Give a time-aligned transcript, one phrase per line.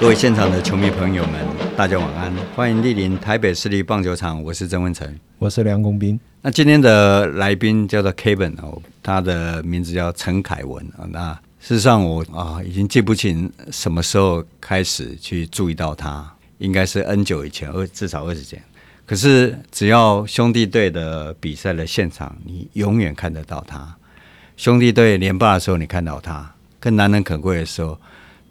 [0.00, 1.44] 各位现场的球迷朋友们，
[1.76, 4.40] 大家晚安，欢迎莅临台北市立棒球场。
[4.44, 6.18] 我是曾文成，我是梁公斌。
[6.40, 11.02] 那今天的来宾叫做 Kevin 哦，他的名字叫陈凯文啊。
[11.10, 18.62] 那事实上我啊，已经记不清什么时候开始去注意到他，应该是 N 久以前，二至少二十年。
[19.04, 23.96] 可是只要兄弟队的比赛的现场，你永远看得到他。
[24.56, 27.98] 兄弟队连霸的时候，你看到他；更难能可贵的时候。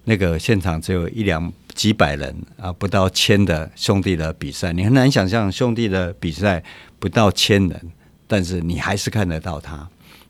[0.09, 6.63] 那个现场只有一两几百人啊，不到千的兄弟的比赛，你很难想象兄弟的比赛
[6.97, 7.91] 不到千人，
[8.25, 9.85] 但是你还是看得到他，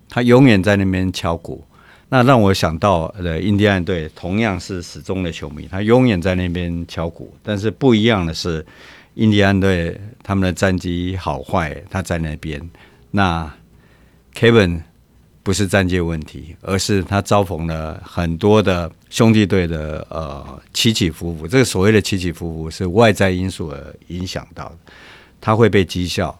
[0.09, 1.63] 他永远在那边敲鼓。
[2.09, 7.31] 那让我想到的印第安队同样是死忠的球迷，他永远在那边敲鼓。
[7.43, 8.65] 但是不一样的是，
[9.13, 12.59] 印第安队他们的战绩好坏，他在那边。
[13.11, 13.53] 那
[14.33, 14.81] Kevin。
[15.43, 21.47] 不是战绩问题，而是他遭逢了很多的兄弟队的呃起起伏伏。
[21.47, 24.77] 这个所谓的起起伏伏是外在因素而影响到的。
[25.39, 26.37] 他会被讥笑，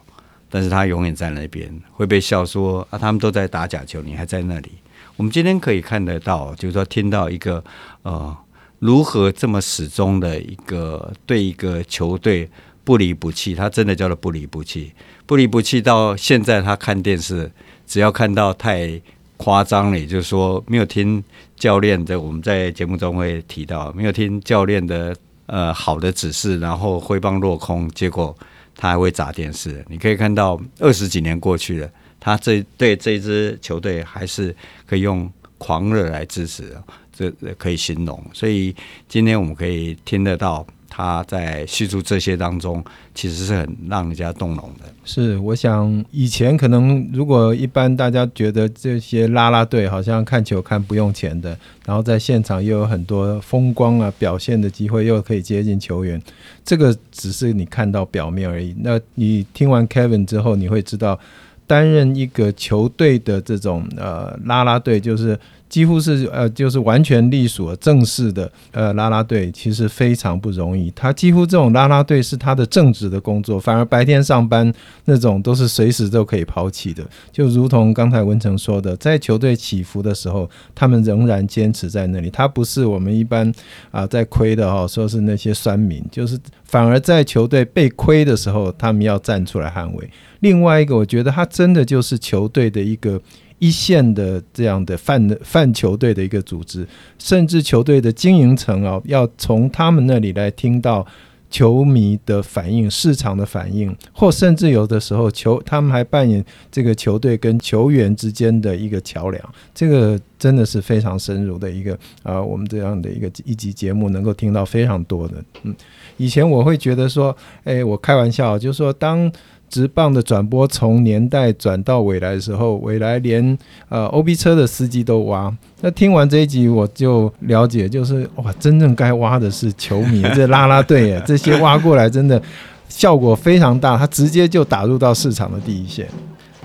[0.50, 4.72] 但是他永远在那边会被笑说啊，他们都在打假球，你还在那里。
[5.16, 7.62] 我们今天可以看得到，就是说听到一个
[8.02, 8.36] 呃
[8.80, 12.48] 如何这么始终的一个对一个球队
[12.84, 14.92] 不离不弃，他真的叫做不离不弃，
[15.26, 17.50] 不离不弃到现在他看电视。
[17.86, 19.00] 只要看到太
[19.38, 21.24] 夸张了，也就是说没有听
[21.58, 25.14] 教练的，我们在节目中会提到，没有听教练的
[25.46, 28.36] 呃好的指示，然后挥棒落空，结果
[28.76, 29.84] 他还会砸电视。
[29.88, 34.54] 你可以看到二十几年过去了，他这对这支球队还是
[34.86, 36.76] 可以用狂热来支持，
[37.12, 38.24] 这可以形容。
[38.32, 38.74] 所以
[39.08, 40.66] 今天我们可以听得到。
[40.98, 44.92] 他在叙述这些当中，其实是很让人家动容的。
[45.04, 51.56] 是，我想以前可能如果一般大家觉得这些拉拉队好像看球看不用钱的，
[51.86, 56.20] 然后在现场又有很多风光啊表现的机会，又可以接近球员，
[56.64, 58.74] 这个只是你看到表面而已。
[58.80, 61.16] 那你听完 Kevin 之后，你会知道
[61.64, 65.38] 担任一个球队的这种呃拉拉队就是。
[65.68, 70.90] 几乎是呃，就是完全隶属正式的呃拉拉队，其实非常不容易。
[70.96, 74.72] 他几乎这种拉拉队是他的正职的工作，反而白天上班
[75.04, 77.04] 那种都是随时都可以抛弃的。
[77.30, 82.30] 就如同刚才文成说的，在球队起伏的时候，他们仍然坚持在那里。
[82.30, 83.52] 他不是我们一般
[83.90, 90.10] 啊、在亏的哈，说是那些酸民，就是反而在球队被亏的时候，他们要站出来捍卫。
[90.40, 93.20] 另外一个，我觉得他真的就是球队的一个。
[93.58, 96.86] 一线的这样的泛泛球队的一个组织，
[97.18, 101.06] 甚至球队的经营层啊，要从他们那里来听到
[101.50, 109.54] 球迷的反应、市场的反应，或甚至有的时候球他们还扮演这个球队跟球员之间的一个桥梁。
[109.74, 115.42] 这个真的是非常深入的一个啊、我们这样的一个一集节目能够听到非常多的。
[115.62, 115.74] 嗯，
[116.16, 119.32] 以前我会觉得说，哎，我开玩笑，就是说当。
[119.68, 123.56] 直棒的转播从年代转到未来的时候，未来连
[123.88, 125.54] 呃 OB 车的司机都挖。
[125.80, 132.40] 那听完这一集，我就了解，就是哇，真正该挖的是球迷，这拉拉队耶，这些挖过来真的
[132.88, 136.08] 效果非常大，他直接就打入到市场的第一线。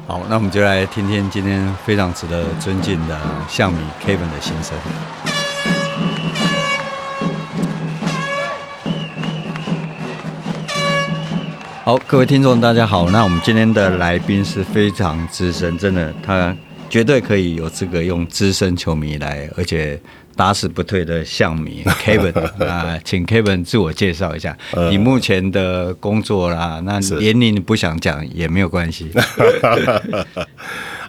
[0.07, 5.32] 好，那我们就来听听今天非常值得尊敬的象迷 Kevin 的心声。
[11.85, 13.09] 好，各位听众，大家好。
[13.09, 16.55] 那我们今天的来宾是非常资深，真的，他
[16.89, 19.99] 绝对可以有资格用资深球迷来，而且
[20.33, 24.57] 打死不退的象迷 Kevin 啊，请 Kevin 自我介绍一下，
[24.89, 29.11] 你目前的工作啦，那年龄不想讲也没有关系。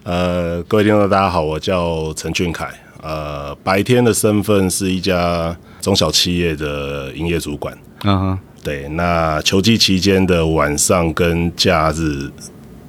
[0.03, 2.69] 呃，各位听众，大家好，我叫陈俊凯，
[3.01, 7.73] 呃，白天的身份是一家中小企业的营业主管。
[8.03, 8.39] 嗯哼。
[8.65, 12.31] 对，那球季期间的晚上跟假日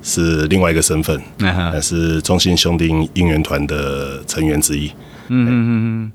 [0.01, 1.81] 是另外一个身份，那、uh huh.
[1.81, 4.87] 是中信兄弟应援团的成员之一。
[5.27, 5.69] 嗯嗯嗯
[6.05, 6.11] 嗯，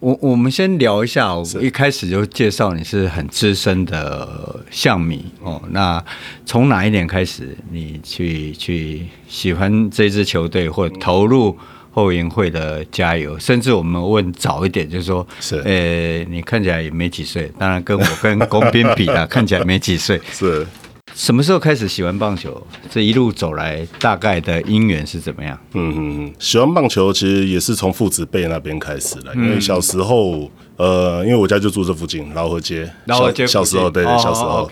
[0.00, 5.62] 我我们先聊一下，我一开始就介绍你是很资深的象迷哦。
[5.70, 6.04] 那
[6.44, 11.56] 从哪一年开始，你去去喜欢这支球队或投入？
[11.90, 20.20] 后援会的加油，甚至我们问早一点，就是说，是，呃、欸，你看起来也没几岁，当然跟我跟工兵比啊， 看起来没几岁。
[20.32, 20.66] 是，
[21.14, 22.66] 什么时候开始喜欢棒球？
[22.90, 25.58] 这一路走来，大概的因缘是怎么样？
[25.74, 30.50] 嗯嗯嗯，喜欢棒球其实也是从父子辈那边开始的，因为小时候。
[30.80, 32.90] 呃，因为我家就住这附近，老河街。
[33.04, 34.66] 老河街小，小时候，对对，小时候。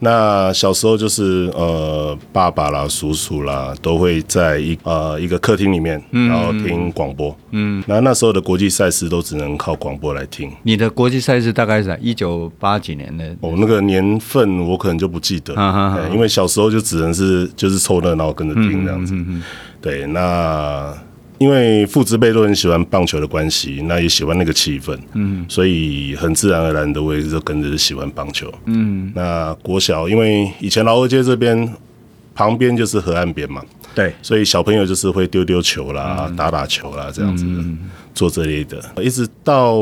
[0.00, 7.36] 那小时候就是呃，爸爸啦、叔叔啦，都会在一呃一个客厅里面，然后听广播。
[7.50, 10.48] 嗯，那那时候的国际赛事都只能靠广播来听。
[10.62, 13.24] 你的国际赛事大概是一九八几年的？
[13.40, 15.52] 哦，那个年份我可能就不记得，
[16.12, 19.16] 因为小时候就只能是就是凑热闹跟着听这样子。
[19.80, 20.96] 对，那。
[21.38, 31.72] 因为父执辈都很喜欢棒球的关系，那也喜欢那个气氛，嗯，所以很自然而然的我也就跟着喜欢棒球，嗯，那国小因为以前饶河街这边
[32.34, 33.62] 旁边就是河岸边嘛，
[33.94, 37.46] 对，所以小朋友就是会丢丢球啦、嗯、打打球啦这样子
[38.14, 39.76] 做这类的，一直到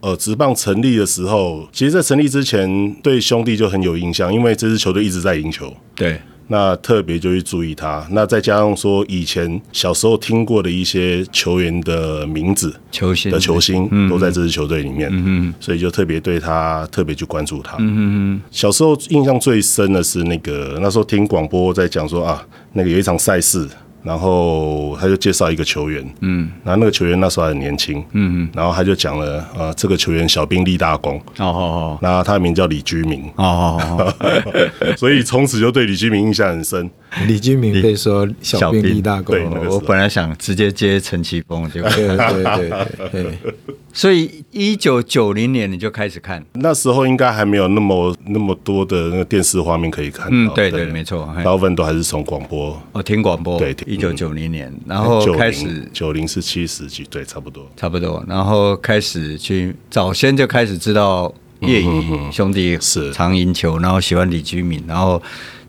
[0.00, 6.18] 呃职棒成立的时候，其实，在成立之前对兄弟就很有印象，因为这支球队一直在赢球，对。
[6.48, 17.76] 那特别就去注意他，那再加上说以前小时候听过的一些球员的名字，球星的球星都在这支球队里面，嗯，所以就特别对他特别去关注他。
[17.80, 23.68] 嗯，小时候印象最深的是那个那时候听广播在讲说啊，那个有一场赛事。
[24.02, 34.14] 然后他就介绍一个球员，嗯，然后那个球员那时候还很年轻，嗯嗯，然后他就讲了，呃，这个球员小兵立大功，哦哦哦，那他的名叫李居明，哦哦
[34.46, 36.90] 哦， 所以从此就对李居明印象很深。
[37.26, 43.38] 李居明被说小兵立大功，对，我本来想直接接陈奇峰，对对对对对。
[43.92, 61.88] 所以一九九零年你就开始看，那时候应该还没有那么那么多的那个电视画面可以看到，嗯，对对，没错，大部分都还是从广播，哦，听广播，对，一九九零年，然后开始九零是七十几，对，差不多，差不多，然后开始去早先就开始知道叶乙
[62.32, 63.12] 兄弟是。
[63.12, 65.22] 常赢球，然后喜欢李居明，然后。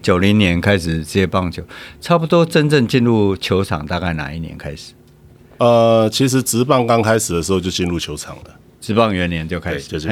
[0.03, 1.63] 九零年开始接棒球，
[2.01, 4.91] 差不多真正进入球场大概哪一年开始？
[5.57, 8.43] 呃，其实职棒刚开始的时候就进入球场了。
[8.83, 10.09] 职棒元年就开始，就是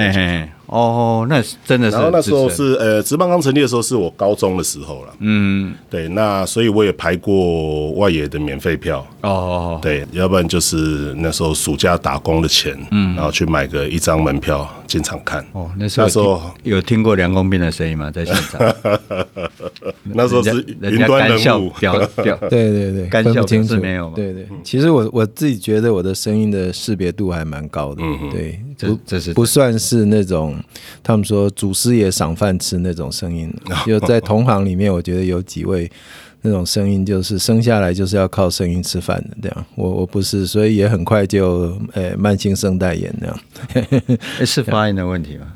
[0.68, 1.98] 哦，那真的是。
[1.98, 5.14] 然后那时候是呃，职棒刚成立的时候是我高中的时候了。
[5.20, 9.06] 嗯，对，那所以我也排过外野的免费票。
[9.24, 15.46] 哦，对，要不然就是那时候暑假打工的钱，嗯，然后去买个一张门票进场看。
[15.52, 18.10] 哦，那时候那时候有听过梁公斌的声音吗？
[18.10, 18.74] 在现场？
[20.16, 24.10] 那时候是云端人物，表表，对对 对，分不清楚没有。
[24.16, 28.02] 对对，其实我我自己觉得我的声音的识别度还蛮高的。
[28.02, 28.61] 嗯，对。
[28.80, 30.56] 不，这是不算是那种
[31.04, 33.54] 他们说祖师爷赏饭吃那种声音。
[33.86, 35.90] 就在同行里面，我觉得有几位
[36.42, 39.66] 那种声音，就是生下来就是要靠声音吃饭的这样。
[39.76, 43.40] 我我不是，所以也很快就呃慢性声带炎那样。
[44.46, 45.48] 是发音的问题吗？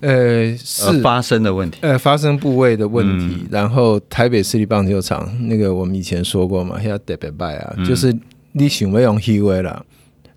[0.00, 1.78] 呃，是发声的问题。
[1.80, 3.38] 呃，发声部位的问题。
[3.40, 8.14] 嗯、然后台北市立棒球场那个我们以前说过嘛，要特别拜啊，就是
[8.52, 9.82] 你想要用气味啦。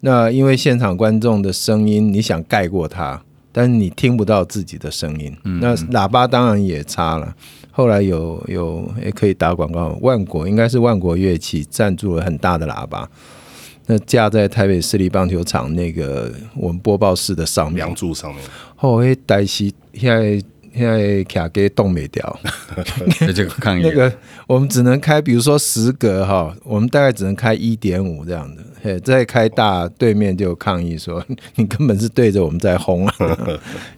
[0.01, 3.21] 那因为现场观众的声音，你想盖过他，
[3.51, 5.35] 但是你听不到自己的声音。
[5.44, 7.35] 嗯、那喇叭当然也差了。
[7.71, 13.09] 后来有有也可以打广告，万国应该是万国乐器赞助了很大的喇叭，
[13.85, 18.44] 那架在台北市立棒球场那个我们播报室的上面，梁柱上面。
[18.75, 20.41] 后来台西现在。
[20.77, 22.39] 现在卡给冻没掉，
[23.21, 24.13] 那这个抗议， 那个
[24.45, 31.25] 我们只能开，比如说十格哈，我们大概只能开一点五这样的，嘿，再开大，对面就抗议说
[31.56, 33.15] 你根本是对着我们在轰啊，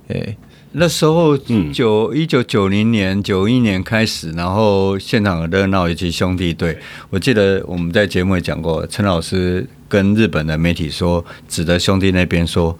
[0.08, 0.38] 哎，
[0.72, 1.38] 那时候
[1.74, 6.78] 九一九九零年九一年开始，然后现场很热闹，尤其兄弟队，
[7.10, 12.78] 我记得我们在节目也讲过，陈老师跟日本的媒体说，指着兄弟那边说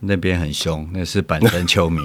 [0.00, 2.00] 那边很凶，那是板凳球迷。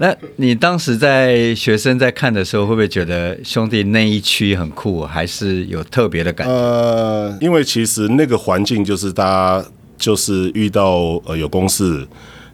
[0.00, 6.52] 那你当时在学生在看的时候，会不会觉得兄弟那一区很酷，还是有特别的感觉？
[6.52, 12.06] 呃，因为其实那个环境就是大家就是遇到呃有公式，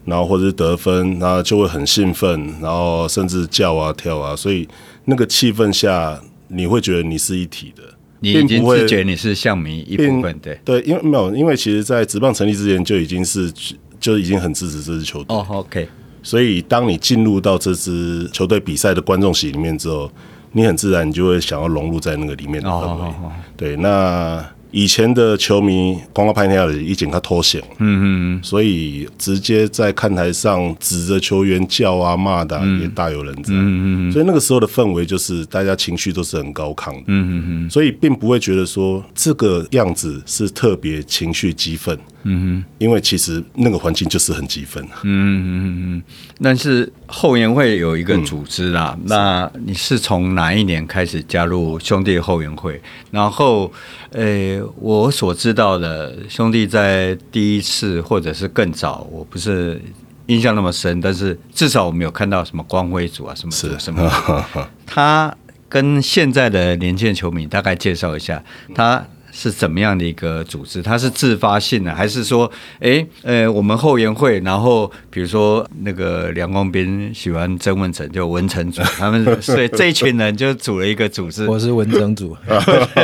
[0.05, 4.67] 然后或者是得分，然后就会很兴奋，然后甚至叫啊跳啊，所以
[5.05, 7.83] 那个气氛下，你会觉得你是一体的，
[8.21, 13.53] 你已经自觉你是象迷一部分，对对，因为没有，因为其实，在职棒成立之前就已经是
[13.99, 15.37] 就已经很支持这支球队。
[15.37, 15.87] 哦，OK。
[16.25, 20.11] 所以，当你进入到这支球队比赛的观众席里面之后，
[20.53, 22.87] 你很自然你就会想要融入在那个里面的氛围。
[22.87, 23.31] Oh, oh, oh, oh.
[23.55, 33.53] 对，那以前的球迷光靠拍那样已经他脱险，嗯嗯，所以直接在看台上指着球员叫啊骂的、啊嗯、也大有人在。
[33.53, 37.03] 嗯嗯，所以那个时候的氛围就是大家情绪都是很高亢的。
[37.05, 41.97] 嗯嗯嗯，所以并不会觉得说这个样子是特别情绪激愤。
[42.27, 44.83] 嗯哼，因为其实那个环境就是很积分。
[44.83, 46.03] 嗯嗯嗯嗯。
[46.41, 52.81] 但是后援会有一个组织啦，嗯、那你是从哪一年开始加入兄弟后援会？
[53.11, 53.71] 然后，
[54.09, 59.79] 呃、欸，我所知道的兄弟在第一次或者是更早，我不是
[60.25, 64.43] 印象那么深，但是至少我们有看到什么光辉组啊，什么是什么。
[64.87, 65.31] 他
[65.69, 69.05] 跟现在的年轻球迷大概介绍一下他。
[69.37, 70.81] 是怎么样的一个组织？
[70.81, 72.49] 它是自发性的，还是说，
[72.79, 81.45] 哎，呃，我们后援会，然后比如说那个梁光斌喜欢曾文成，就文成组，他们所以这一群人就组了一个组织。
[81.47, 82.37] 我是文成组，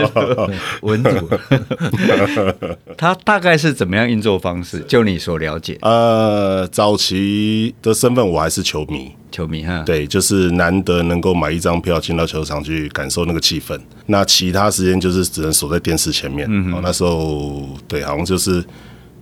[0.84, 1.30] 文组。
[2.98, 4.80] 他大概是怎么样运作方式？
[4.88, 5.78] 就你所了解？
[5.82, 9.12] 呃，早期的身份我还是球迷。
[9.32, 13.80] 球迷哈，对，就是难得能够买一张票进到球场去感受那个气氛。
[14.08, 16.46] 那其他时间就是只能守在电视前面。
[16.50, 18.64] 嗯，那时候对，好像就是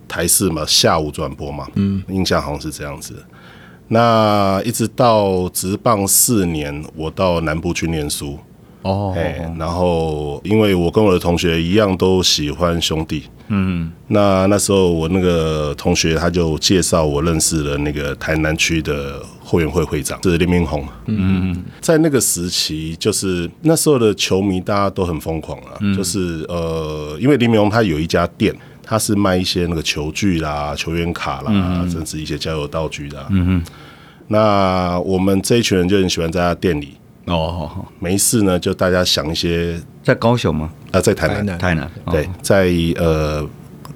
[0.08, 1.68] 台视嘛，下午转播嘛。
[1.76, 3.16] 嗯，印象好像是这样子。
[3.88, 8.38] 那一直到职棒四年，我到南部去念书。
[8.82, 9.14] 哦，
[9.58, 13.24] 然后因为我跟我的同学一样都喜欢兄弟。
[13.52, 20.88] 嗯，那那时候我那个同学他就介绍我认识了那个台南区的后援会会长，是林明宏。
[21.08, 33.26] 嗯，在那个时期，就是那时候的球迷大家都很疯狂啊，嗯、就是呃，因为林明宏他有一家店，他是卖一些那个球具啦、球员卡啦，嗯、甚至一些交友道具的。
[33.32, 33.72] 嗯哼，
[34.28, 36.99] 那我们这一群人就很喜欢在他店里
[37.30, 39.80] 哦，没事呢，就大家想一些。
[40.04, 40.72] 在高雄吗？
[40.92, 43.48] 啊，在台南，台南，对，在呃，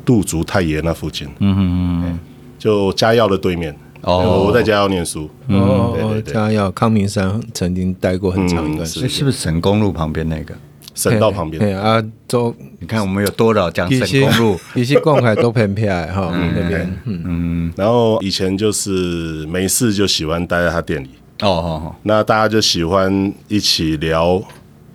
[0.06, 1.28] 杜竹太爷那附近。
[1.40, 2.20] 嗯嗯嗯，
[2.60, 3.76] 就嘉耀的对面。
[4.02, 5.30] 哦，我在嘉耀念书。
[5.48, 9.10] 哦，嘉耀康明山曾经待过很长一段时间。
[9.10, 10.54] 是不是省公路旁边那个？
[10.94, 11.60] 省道旁边。
[11.60, 16.82] 对啊，都你看我们有多少讲省公路，一些公海都偏僻哈那边。
[17.06, 17.74] 嗯嗯。
[17.76, 21.10] 然后以前就是没事就喜欢待在他店里。
[21.44, 21.96] 哦哦哦。
[22.04, 24.42] 那大家就喜欢一起聊。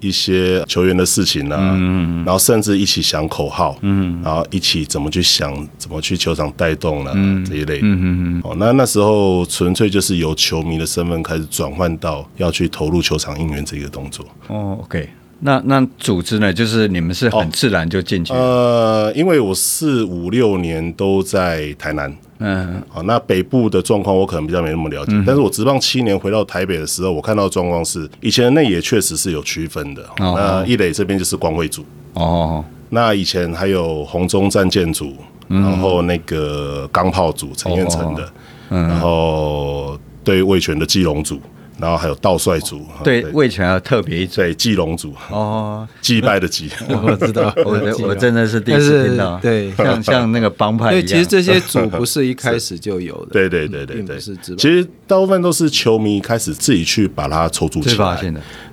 [0.00, 14.24] 一些球员的事情呢、啊，嗯、然后甚至一起想口号，嗯、然后一起怎么去想，怎么去球场带动了、啊嗯、这一类，嗯嗯、哦，那那时候纯粹就是由球迷的身份开始转换到要去投入球场应援这个动作。
[14.46, 15.08] 哦，OK。
[15.40, 16.52] 那那组织呢？
[16.52, 18.36] 就是你们是很自然就进去、哦。
[18.36, 25.12] 呃，因为我四五六年都在台南，嗯，好，那北部的状况我可能比较没那么了解。
[25.12, 30.02] 嗯、但是我职棒七年回到台北的时候，我看到的状况是，以前的内野确实是有区分的。
[30.18, 31.84] 哦，那一垒这边就是光辉组。
[32.14, 35.14] 哦，那以前还有红中战舰组，
[35.50, 38.32] 嗯、然后那个钢炮组陈彦成的，
[38.70, 41.40] 嗯、然后对魏权的基隆组。
[41.78, 51.06] 然后还有道帅组，对魏全要特别一对祭龙组哦，祭拜的祭， 我知道， 我我真的是第一次听到，对， 像像那个帮派一样。
[51.06, 58.20] 其实这些组不是一开始就有的，对对对对对，其实大部分都是球迷开始自己去把它筹组起来。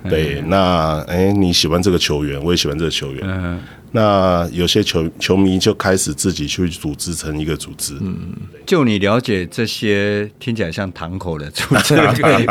[0.08, 3.60] 对，那哎你喜欢这个球员，我也喜欢这个球员。
[3.96, 4.06] 嗯。
[4.06, 7.94] 那有些球球迷就开始自己去组织成一个组织。
[8.00, 8.18] 嗯，
[8.66, 11.96] 就你了解这些听起来像堂口的组织，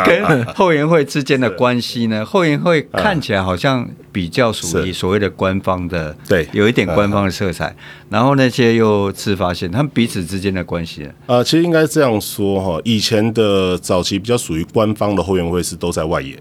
[0.05, 2.23] 跟后援会之间的关系呢？
[2.25, 7.75] 后援会看起来好像比较属于所谓的官方的，对，有一点官方的色彩。
[8.09, 11.09] 然后那些又自发性，他们彼此之间的关系呢？
[11.27, 16.37] 呃，其实应该这样说哈，以前的早期比较属于官方的后援会是都在外野。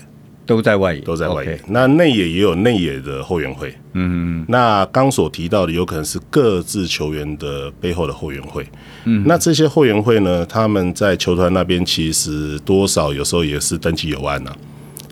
[0.47, 1.59] 都在外野，都在外野。
[1.69, 3.71] 那内野也有内野的后援会。
[3.95, 4.45] 嗯嗯。
[4.49, 8.67] 那刚所提到的，有可能是各自球员的背后的后援会。
[9.05, 9.25] 嗯。
[9.27, 14.53] 那这些后援会呢，他们在球团那边其实多少有时候也是登记有案呐。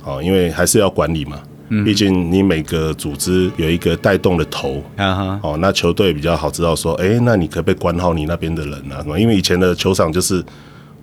[0.04, 1.40] 哦，因为还是要管理嘛。
[1.70, 1.84] 嗯。
[1.84, 4.82] 毕竟你每个组织有一个带动的头。
[4.96, 5.40] 啊哈。
[5.42, 9.02] 哦，那球队比较好知道说，哎，那你可不可以管好你那边的人啊？
[9.18, 10.44] 因为以前的球场就是。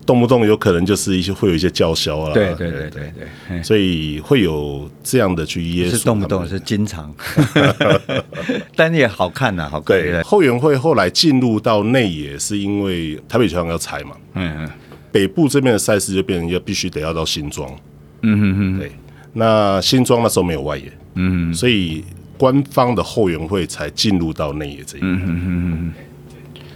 [0.09, 3.13] 动不动有可能就是一些会有一些叫嚣啊，对对对对
[3.47, 5.97] 对，所以会有这样的去约束。
[5.97, 7.13] 是动不动是经常，
[8.75, 9.95] 但也好看呐，好看。
[10.01, 14.69] 对，后援会后来进入到内野，是因为台北球场要拆嘛，嗯嗯，
[15.11, 17.69] 北部这边的赛事就变成要必须得要到新庄，
[18.23, 18.91] 嗯嗯嗯，对，
[19.33, 22.03] 那新庄那时候没有外野，嗯，所以
[22.35, 25.93] 官方的后援会才进入到内野这一块，嗯嗯嗯。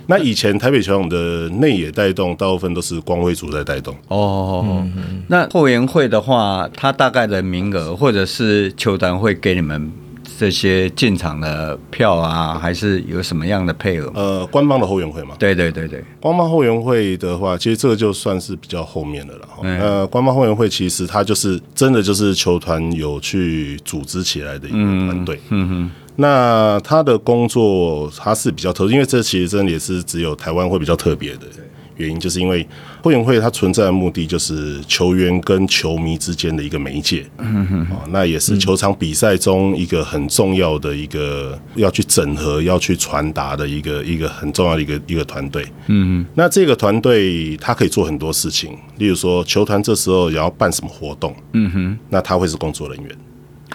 [0.07, 3.95] 那以前台北球场的内野带动，大部分都是光辉组在带动。
[4.07, 9.91] 哦，嗯嗯、那后援会的话，它大概的名额，或者是球团会给你们
[10.38, 14.12] 这些进场的票啊，还是有什么样的配额？
[14.13, 15.36] 呃，官方的后援会嘛。
[15.39, 19.48] 对对对对，官方后援会的话，其实这个就算是比较后面的了。
[19.62, 25.39] 嗯、呃，官方后援会其实它就是真的就是球团有去组织起来的一个团队。
[25.50, 25.91] 嗯哼。
[26.15, 31.48] 那他的工作他是比较特殊，因为这其实真的也是只有台湾会比较特别的
[31.96, 32.67] 原因，就是因为
[33.03, 53.15] 会员会它存在的目的就是球员跟球迷之间的一个媒介，嗯哼，那也是球场比赛中一个很重要的一个要去整合、要去传达的一个一个很重要的一个一个团队，嗯哼，那这个团队他可以做很多事情，例如说球团这时候也要办什么活动，嗯哼，那他会是工作人员。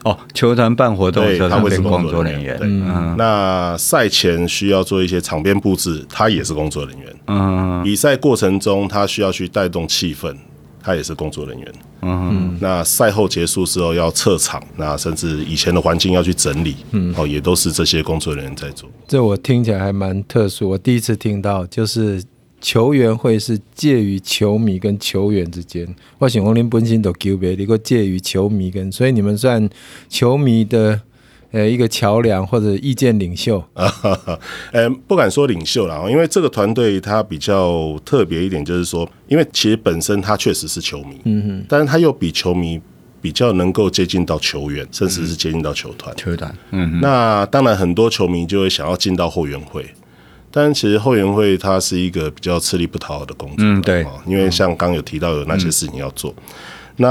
[0.05, 2.59] 哦，球团办活动，他会是工作人员。
[2.61, 7.17] 嗯，那赛前需要做一些场边布置，他也是工作人员。
[7.26, 10.35] 嗯，比赛过程中他需要去带动气氛，
[10.83, 11.73] 他也是工作人员。
[12.02, 18.88] 嗯，那赛后结束之后要撤场，那甚至以前的环境要去整理，嗯，哦，也都是这些工作人员在做。
[19.07, 22.23] 这我听起来还蛮特殊，我第一次听到就是。
[22.61, 25.87] 球员会是介于球迷跟球员之间，
[26.19, 29.69] 我想讲恁本身都球迷，一个介于球迷跟，所以你们算
[30.09, 31.00] 球迷的
[31.53, 33.62] 呃一个桥梁或者意见领袖。
[33.75, 33.87] 啊，
[34.73, 42.81] 呃，不敢说领袖了，因为这个团队它比较特别一点，就是说，因为其实本身他确实是球迷，嗯哼，但是他又比球迷
[43.21, 49.87] 比较能够接近到球员，甚至是接近到球团，球团，嗯哼，那当然很多球迷就会想要进到后援会。
[50.50, 56.45] 但其实后援会它是一个比较吃力不讨好的工作，嗯，对，因为像刚有提到有那些事情要做，嗯、
[56.97, 57.09] 那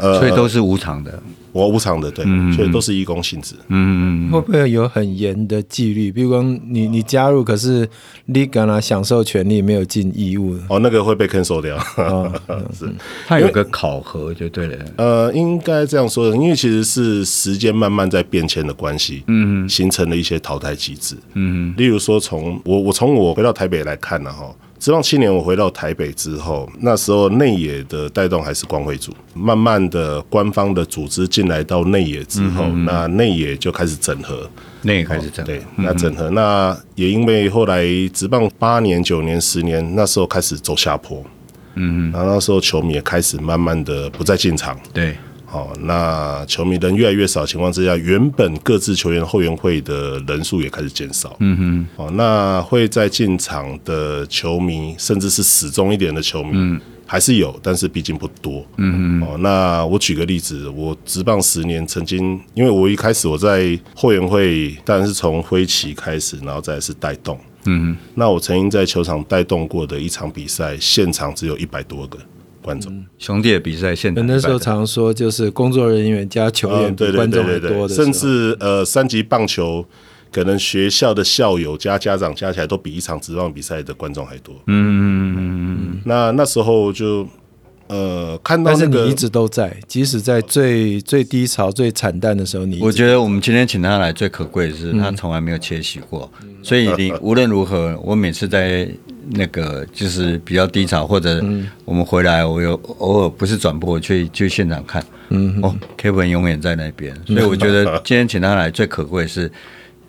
[0.00, 1.22] 呃，所以都是无偿的。
[1.54, 3.54] 我无偿的，对，所以都是义工性质。
[3.68, 6.10] 嗯，会不会有很严的纪律？
[6.10, 7.88] 比如说你你加入，可是
[8.26, 11.76] 你刚刚享受权利没有尽义务哦，那个会被 cancel 掉。
[11.96, 12.32] 哦、
[12.76, 12.92] 是，
[13.28, 14.84] 他有个考核就对了。
[14.96, 21.16] 呃，应该这样说的，因为其实是时间慢慢在变迁的关系，嗯，形成了一些淘汰机制。
[21.34, 24.52] 嗯，例如说从，从我我从我回到台北来看呢，哈。
[24.84, 29.14] 职棒七年，我回到台北之后，那时候内野的带动还是光辉组。
[29.32, 34.46] 慢慢的，官方的组织进来到内野之后，那内野就开始整合，
[34.82, 35.50] 内野开始整合。
[35.50, 41.24] 对，那整合，那也因为后来职棒八年、九年、十年，那时候开始走下坡，
[41.76, 45.16] 嗯，然后那时候球迷也开始慢慢的不再进场，对。
[45.54, 51.36] 哦，那球迷人越来越少的情况之下，原本各自球员后援会的人数也开始减少。
[51.38, 51.86] 嗯哼。
[51.94, 58.66] 哦，那会在进场的球迷，甚至是死忠一点的球迷，嗯，还是有，但是毕竟不多。
[58.78, 59.28] 嗯哼。
[59.28, 67.38] 哦，那我举个例子，我职棒十年，曾经因为我一开始我在后援会，当然是从挥旗开始，然后再是带动。
[67.66, 67.96] 嗯哼。
[68.16, 72.18] 那我曾经在球场带动过的一场比赛，现场只有一百多个。
[72.64, 79.84] 观众、嗯、兄弟的比赛，现场那时候常说就是工作人员加球员比观众还多的，甚至呃三级棒球，
[80.32, 84.54] 可能学校的校友加家长加起来都比一场职棒比赛的观众还多。
[84.66, 87.28] 嗯嗯嗯嗯，那那时候就。
[87.88, 98.88] 呃，看到、那个，但是你一直都在，即使在最最低潮、最惨淡的时候，你我觉得我们今天请他来最可贵的是，他从来没有缺席过，嗯、所以你无论如何，我每次在
[99.30, 101.44] 那个就是比较低潮，或者
[101.84, 109.50] 我们回来，我有偶尔不是转播去去现场看，嗯，哦，Kevin 永远在那边，所以我觉得今天请他来最可贵的是。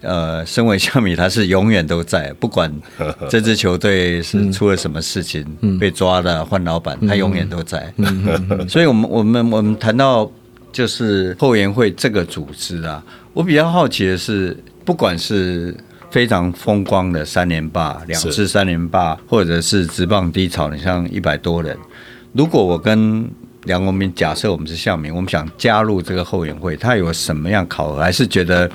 [0.05, 2.71] 呃，身为象迷，他是永远都在，不管
[3.27, 7.91] 这支球队是出了什么事情，嗯、被抓了换老板，他永远都在。
[7.97, 10.31] 嗯、 所以，我们我们我们谈到
[10.71, 15.75] 就是后援会这个组织啊，我比较好奇的是，不管是
[16.11, 21.75] 非常风光的三连霸，两次三连霸，或者是直棒低潮，你像一百多人，
[22.31, 23.27] 如果我跟
[23.63, 28.69] 梁国明假设我们是象迷，我们想加入这个后援会，他有什么样考核，还是觉得？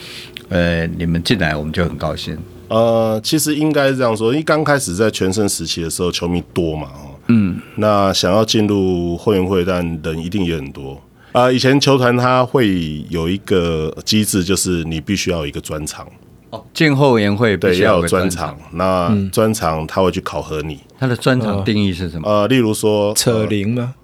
[0.50, 2.36] 呃，你们进来我们就很高兴。
[2.68, 10.92] 呃，其实应该是这样说，因为刚开始在全盛时期的时候，球迷多嘛，哦，嗯，那想要进入后援会，但人一定也很多。
[11.32, 16.06] 啊、呃，以前球团它会有一个机制，就是你必须要有一个专长。
[16.50, 20.80] 哦，进后援会对要有专长，那专长他会去考核你。
[20.98, 22.28] 他的专长定义是什么？
[22.28, 23.94] 呃，例如说扯铃吗？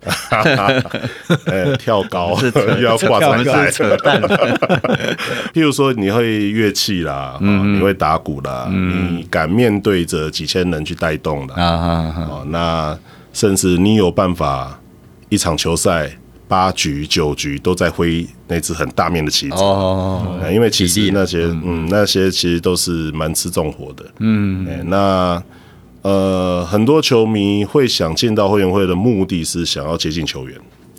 [1.46, 2.38] 呃， 跳高
[2.78, 4.22] 又要挂彩带，扯蛋。
[5.52, 12.44] 譬如说你会乐器啦，你会打鼓啦，你敢面对着几千人去带动的啊？
[12.46, 12.96] 那
[13.32, 14.80] 甚至你有办法
[15.28, 16.16] 一场球赛。
[16.48, 19.56] 八局九局都在挥那只很大面的旗子。
[19.56, 24.04] 哦，因为其实那些嗯那些其实都是蛮吃重火的。
[24.20, 25.42] 嗯，那
[26.02, 30.56] 呃很多球迷会想进到后援会的目的是想要接近球员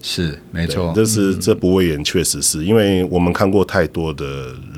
[0.08, 4.26] 是没错，这是这不讳言，确实是因为我们看过太多的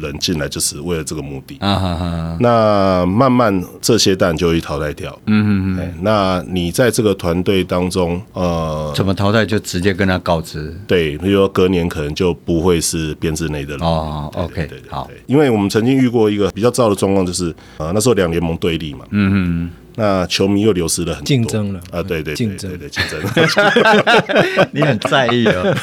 [0.02, 2.38] 人进来，就是为了这个目的啊哈哈。
[2.40, 5.16] 那慢慢这些蛋就会淘汰掉。
[5.28, 5.94] 嗯嗯嗯。
[6.02, 9.46] 那你在这个团队当中，呃，怎么淘汰？
[9.46, 10.76] 就直接跟他告知。
[10.88, 13.86] 对，比如说隔年可能就不会是编制内的了。
[13.86, 14.90] 哦，OK，对对。
[14.90, 19.06] 好，因为我们曾经遇过一个比较糟的状况，就是呃那时候两联盟对立嘛。
[19.12, 19.70] 嗯嗯。
[20.00, 21.80] 那球迷又流失了很多，竞争了。
[21.92, 22.02] 啊！
[22.02, 23.20] 对对竞争，对对竞争，
[24.72, 25.76] 你很在意哦，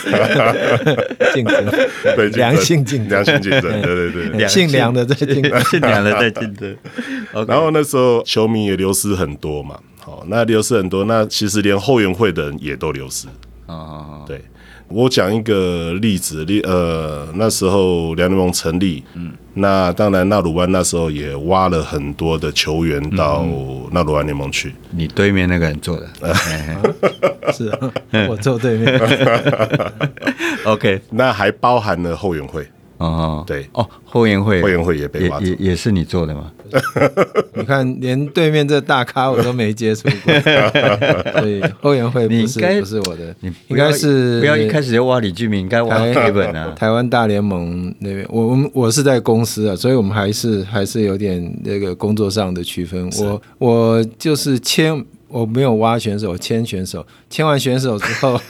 [1.34, 1.64] 竞争，
[2.16, 6.74] 对良性竞争，良性竞争，对对对， 姓梁的在竞争，姓梁的在竞争。
[7.46, 13.26] 然后那时候球迷也流失很多嘛，好，那流失很多，那其实连后援会的人也都流失。
[13.66, 14.40] 啊，对。
[14.88, 23.44] 我讲一个例子，例呃那时候两联盟成立，嗯，那当然纳鲁湾那时候也挖了很多的球员到
[23.90, 24.72] 纳鲁湾联盟去。
[24.90, 26.06] 你对面那个人做的，
[27.52, 27.92] 是啊
[28.28, 29.00] 我坐对面。
[30.64, 32.64] OK， 那还包含了后援会。
[32.98, 36.50] 哦，对哦，后援会，后援会也被挖走，也也是你做的吗？
[37.54, 40.32] 你看，连对面这大咖我都没接触过，
[41.40, 46.72] 所以后援会不是不是我的，你应该是不要一开始就挖李俊明，应该挖 Kevin 啊。
[46.76, 53.10] 台湾大联盟那边，我我我是在公司啊，所以我们还是还是有点那个工作上的区分。
[53.20, 55.04] 我我就是签。
[55.36, 58.40] 我没有挖选手，我签选手，签完选手之后，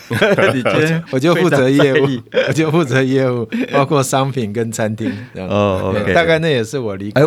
[1.11, 2.07] 我就负责业务，
[2.47, 5.49] 我就负责业务，包括商品跟餐厅这样。
[5.49, 7.27] 哦，OK，大概那也是我离开纳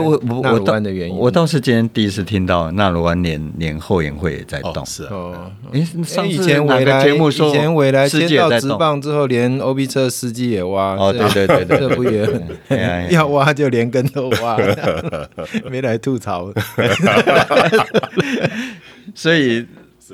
[0.53, 1.15] 鲁湾的原因。
[1.15, 4.85] 我倒是今天第一次听到纳鲁湾年年后援会也在动。
[4.85, 5.85] 是啊，哦，哎，
[6.25, 10.95] 以前未来节目说，以前未来签到直棒之后，连 OB 车司机也挖。
[10.95, 12.25] 哦，对对对对，这不也
[13.11, 14.57] 要挖就连根都挖，
[15.69, 16.49] 没来吐槽。
[19.15, 19.65] 所以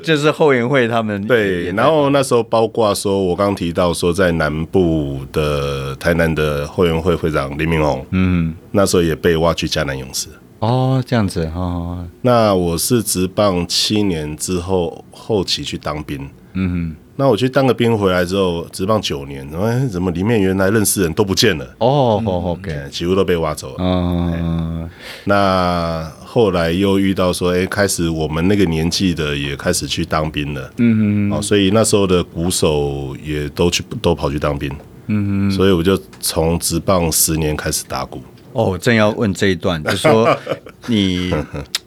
[0.04, 10.28] 就是后援会他们对，然后那时候包括说，我刚刚提到说，在南部的台南的后援会会长林明宏，嗯，那时候也被挖去迦南勇士。
[10.60, 12.06] 哦，这样子哦。
[12.22, 21.66] 那我是职棒七年之后后期去当兵，嗯，那我去当个兵回来之后，职棒九年，哎，怎么里面原来认识人都不见了？
[21.80, 23.76] 哦，OK，几乎都被挖走了。
[23.80, 24.90] 嗯，
[25.26, 26.12] 那。
[26.36, 34.70] 后来又遇到说，哎，开始我们那个年纪的也开始去当兵了，嗯嗯，哦，所以那时候的鼓手也都去都跑去当兵，
[35.08, 38.22] 嗯嗯，所以我就从职棒十年开始打鼓。
[38.56, 40.36] 哦，正要问这一段， 就说
[40.88, 41.34] 你，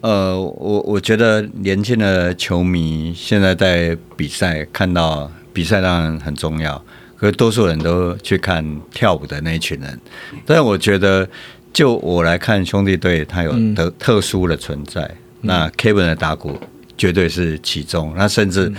[0.01, 6.79] 呃，我我觉得年轻的球迷现在在比赛看到比赛当然很重要，
[7.17, 9.99] 可是多数人都去看跳舞的那一群人，
[10.45, 11.27] 但我觉得。
[11.71, 15.03] 就我来看，兄弟队他有特特殊的存在。
[15.03, 16.59] 嗯、那 Kevin 的打鼓
[16.97, 18.11] 绝对是其中。
[18.17, 18.73] 那甚至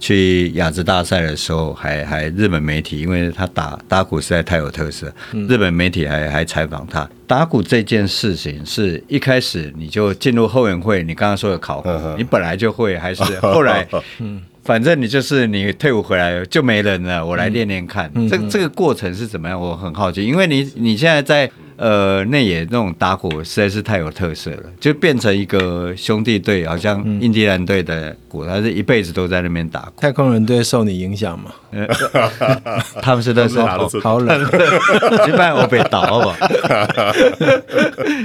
[0.00, 7.08] 去雅致大赛的时候还，还还日本媒体，因为他打打鼓实在太有特色，日本媒体还还采访他。
[7.26, 13.86] 打鼓这件事情是一开始你就进入后援会，你刚刚说的考核，你本来就会，还是后来？
[14.68, 18.12] 反正你就是你退伍回来就没人了，我来练练看。
[18.28, 19.58] 这这个过程是怎么样？
[19.58, 21.50] 我很好奇，因为你你现在在。
[21.78, 29.92] 呃，内野那种打鼓实在是太有特色了，就变成一个兄弟队，好像印第安队的鼓，他是一辈子都在那边打鼓。
[30.00, 31.52] 太空人队受你影响吗？
[33.00, 34.42] 他们是都是好冷，
[35.28, 36.36] 一般我被倒好不好？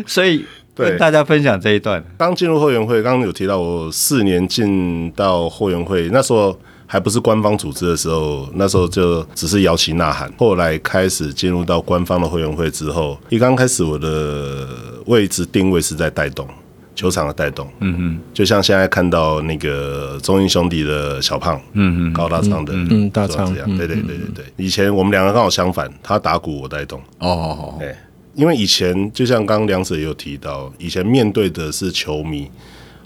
[0.07, 0.43] 所以
[0.75, 2.03] 跟大家分享这一段。
[2.17, 6.57] 刚进入后援会，刚刚有提到我四年进到后援会，那时候。
[6.85, 10.31] 还不是官方组织的时候，那时候就只是摇旗呐喊。
[10.37, 14.67] 后来开始进入到官方的后援会之后，一刚开始我的
[15.07, 16.47] 位置定位是在带动
[16.93, 24.45] 球场的带动，嗯哼，就像现在看到那个中英兄弟的小胖，嗯嗯，高大昌的，嗯大昌这样，对对对对对。
[24.57, 27.95] 以前我们两个刚好相反，他打鼓我带动，哦哦哦，对，
[28.35, 32.49] 因为以前就像刚刚梁子也有提到，以前面对的是球迷。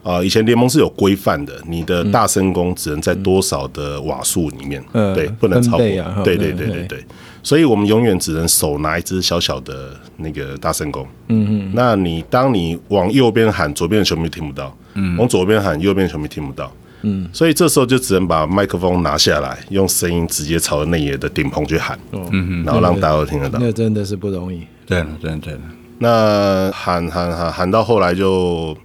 [0.03, 5.85] 啊，以前联盟是有规范的，你的大声公只能在多少的瓦数里面，嗯、对，不能超过。
[5.99, 7.03] 啊、对对对对对，
[7.43, 11.05] 所以我们永远只能手拿一支小小的那个大声公。
[11.27, 16.71] 嗯嗯，那你当你往右边喊，左边的球迷听不到；嗯，往左边喊，右边的球迷听不到。
[16.71, 16.86] 嗯，
[17.33, 21.97] 所以这时候就只能把麦克风拿下来，用声音直接朝着内野的顶棚去喊。
[22.11, 23.59] 嗯嗯，然后让大家都听得到。
[23.59, 24.63] 那真的是不容易。
[24.85, 25.59] 对了，对对了。
[25.99, 28.77] 那喊喊喊喊到后来就。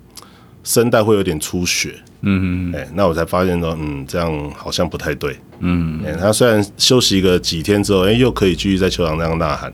[0.65, 9.73] 声带会有点出血，嗯嗯，哎，那我才发现说，嗯，这样好像不太对，嗯，哎，他虽然休息个几天之后，哎，又可以继续在球场那样呐喊，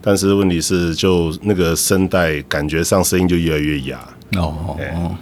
[0.00, 3.98] 但是问题是，就那个声带感觉上声音就越来越哑，
[4.36, 5.16] 哦，哦，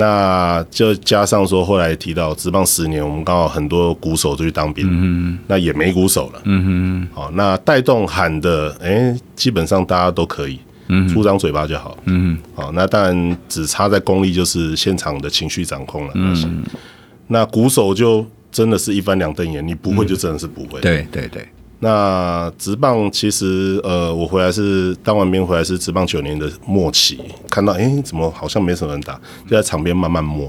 [0.00, 10.58] 那就加上说后来提到职棒十年，我们刚好很多鼓手都去当兵，嗯那也没鼓手了，嗯好，那带动喊的，哎、欸，基本上大家都可以，
[10.88, 16.64] 嗯，出张嘴巴就好，嗯好，那当然只差在功力，就是现场的情绪掌控了，嗯，
[17.28, 21.46] 那鼓手就真的是一翻两瞪眼，你不会就真的是不会，对对对。
[21.82, 27.18] 那职棒其实，呃，我回来是当完兵回来是职棒九年的末期，
[27.50, 30.46] 看到哎、欸，怎么好像没什么人打，就在场边慢慢摸。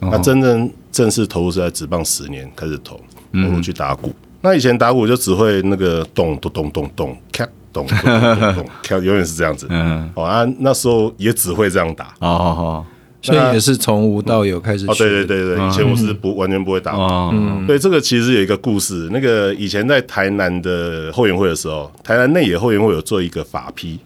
[0.00, 3.00] 哦、那真正正式投入是在职棒十年开始投，
[3.32, 4.08] 投入去打鼓。
[4.08, 9.66] 嗯、那以前打鼓就只会那个咚咚咚咚咚，咔咚咚咚咚，咔永远是这样子。
[9.70, 12.08] 嗯，哦啊，那时候也只会这样打。
[12.20, 12.86] 哦哦。
[13.24, 16.92] 所以也是从无到有开始学哦，对对对对，以前我是不完全不会打。
[17.32, 17.64] 嗯。
[17.66, 23.98] 对，这个其实有一个故事，那个以前在台南的后援会的时候，台南内野后援会有做一个法批，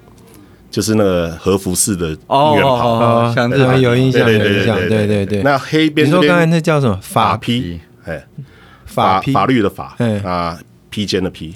[0.71, 5.43] 就是那个和服式的远跑，像这种有印象，有印象，对对对。
[5.43, 6.97] 那黑边，你说刚才那叫什么？
[7.03, 7.81] 法披？
[8.05, 8.25] 哎，
[8.87, 10.57] 法法律的法，啊，
[10.91, 11.53] 披肩的披。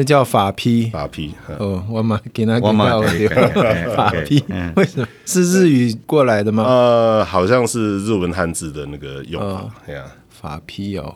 [0.00, 3.44] 那叫法批，法批哦，我妈给他给他
[3.94, 4.42] 法批，
[4.74, 5.06] 为什么？
[5.26, 6.64] 是日语过来的吗？
[6.66, 11.14] 呃，好像是日文汉字的那个用法，对呀，法批哦，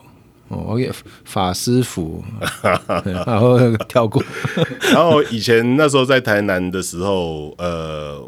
[0.49, 0.91] 哦，我给
[1.23, 2.23] 法师服，
[3.25, 3.57] 然后
[3.89, 4.23] 跳过，
[4.93, 8.21] 然后以前那时候在台南的时候，呃。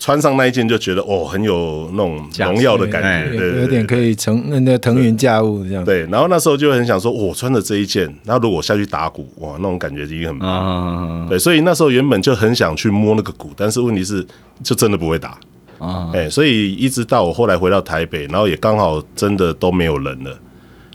[0.00, 5.84] 穿上那一件就觉得哦，很有那种荣耀的感觉，对，有点可以腾那个腾云驾雾这样。
[5.84, 11.28] 对，然后那时候就很想说，我穿着这一件，然后如果下去打鼓，哇，那种感觉已经很棒。
[11.28, 14.26] 对，所以那时候原本就很想去摸那个鼓，但是问题是，
[14.62, 15.38] 就真的不会打
[15.78, 16.10] 啊。
[16.14, 20.34] 哎，所以一直到我后来回到台北，然后也刚好真的都没有人了，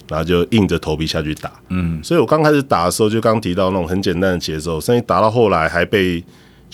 [0.09, 1.51] 然后就硬着头皮下去打。
[1.69, 6.23] 嗯，所以我刚开始打的时候，就刚提到那种很简单的节奏，甚至打到后来还被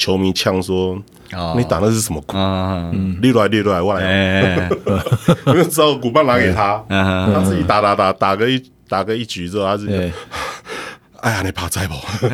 [0.01, 0.99] 球迷呛说。
[1.55, 2.35] 你打的是什么鼓？
[3.21, 4.69] 立来立来，我来。
[5.47, 9.93] 因为只好鼓棒拿给他，他自己打打打打个一打个一局之后，他自己。
[11.21, 11.93] 哎呀，你怕栽不？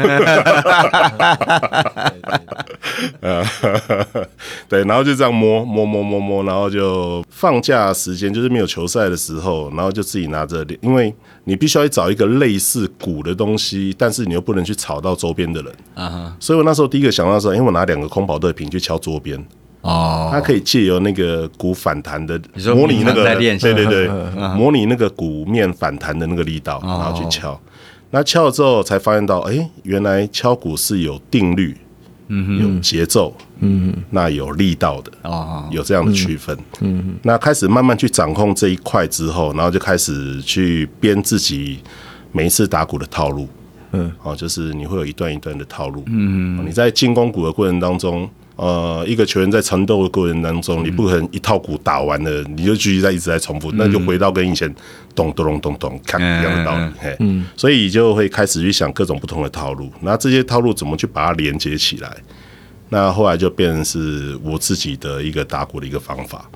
[4.70, 15.74] 对，然后就这样摸摸摸摸摸，然后就放假时间，就是没有球赛的时候，然后就自己拿着，因为你必须要找一个类似鼓的东西，但是你又不能去吵到周边的人。
[15.96, 16.32] Uh huh.
[16.40, 19.38] 所以我那时候第一个想到说，因为我拿两个空跑对瓶去敲桌边，
[19.82, 22.40] 哦，它可以借由那个鼓反弹的
[22.74, 24.08] 模拟那个，对对 对，
[24.56, 27.60] 模拟那个鼓面反弹的那个力道，然后去敲。
[28.12, 31.76] 那敲了之后才发现到，哎、欸，原来敲鼓是有定律，
[32.28, 41.80] 嗯哼，有节奏，嗯哼，那有力道的，哦，有这样的区分，嗯哼，那开始慢慢去掌控这一块之后，然后就开始去编自己
[42.32, 43.48] 每一次打鼓的套路，
[43.92, 46.58] 嗯，哦，就是你会有一段一段的套路，嗯。
[46.58, 48.30] 哼，你在进攻鼓的过程当中。
[48.58, 54.68] 呃，一个球员在缠斗的过程当中，你不可能一套鼓打完了，你就继续在一直在重复，那就回到跟以前
[55.16, 56.92] 咚咚咚咚咚看一样的道理。
[57.00, 57.16] 嘿，
[57.56, 62.12] 所以就会开始去想各种不同的套路，那这些套路怎么去把它连接起来？
[62.90, 66.50] 那后来就变成是我自己的一个打鼓的一个方法。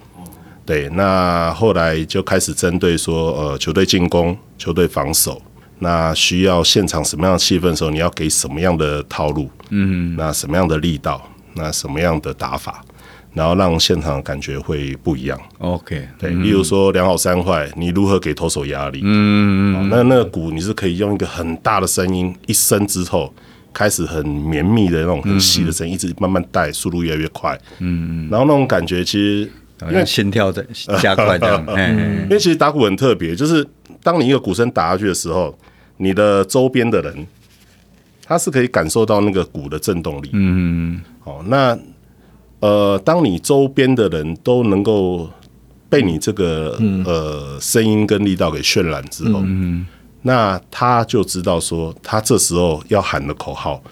[0.65, 5.41] 对，那后来就开始针对说，呃，球队进攻、球队防守，
[5.79, 9.49] 那需要现场什么样的气氛的时候，你要给什么样的套路？
[9.69, 11.30] 嗯，那什么样的力道？
[11.53, 12.83] 那什么样的打法，
[13.33, 19.01] 然后让现场感觉会不一样？OK，对，例如说两好三坏，你如何给投手压力？
[19.03, 23.33] 嗯嗯，那那个鼓你是可以用一个很大的声音一声之后，
[23.73, 27.57] 开始很绵密的那种很细的声音，一直慢慢带，速度越来越快。
[27.79, 29.51] 嗯嗯，然后那种感觉其实
[29.89, 30.65] 因为心跳在
[31.01, 31.65] 加快这样。
[32.23, 33.65] 因为其实打鼓很特别，就是
[34.01, 35.57] 当你一个鼓声打下去的时候，
[35.97, 37.27] 你的周边的人。
[38.31, 40.29] 他是可以感受到那个鼓的震动力。
[40.31, 41.77] 嗯，好，那
[42.61, 45.29] 呃，当你周边的人都能够
[45.89, 49.85] 被你这个呃声音跟力道给渲染之后，嗯，
[50.21, 53.83] 那他就知道说，他这时候要喊的口号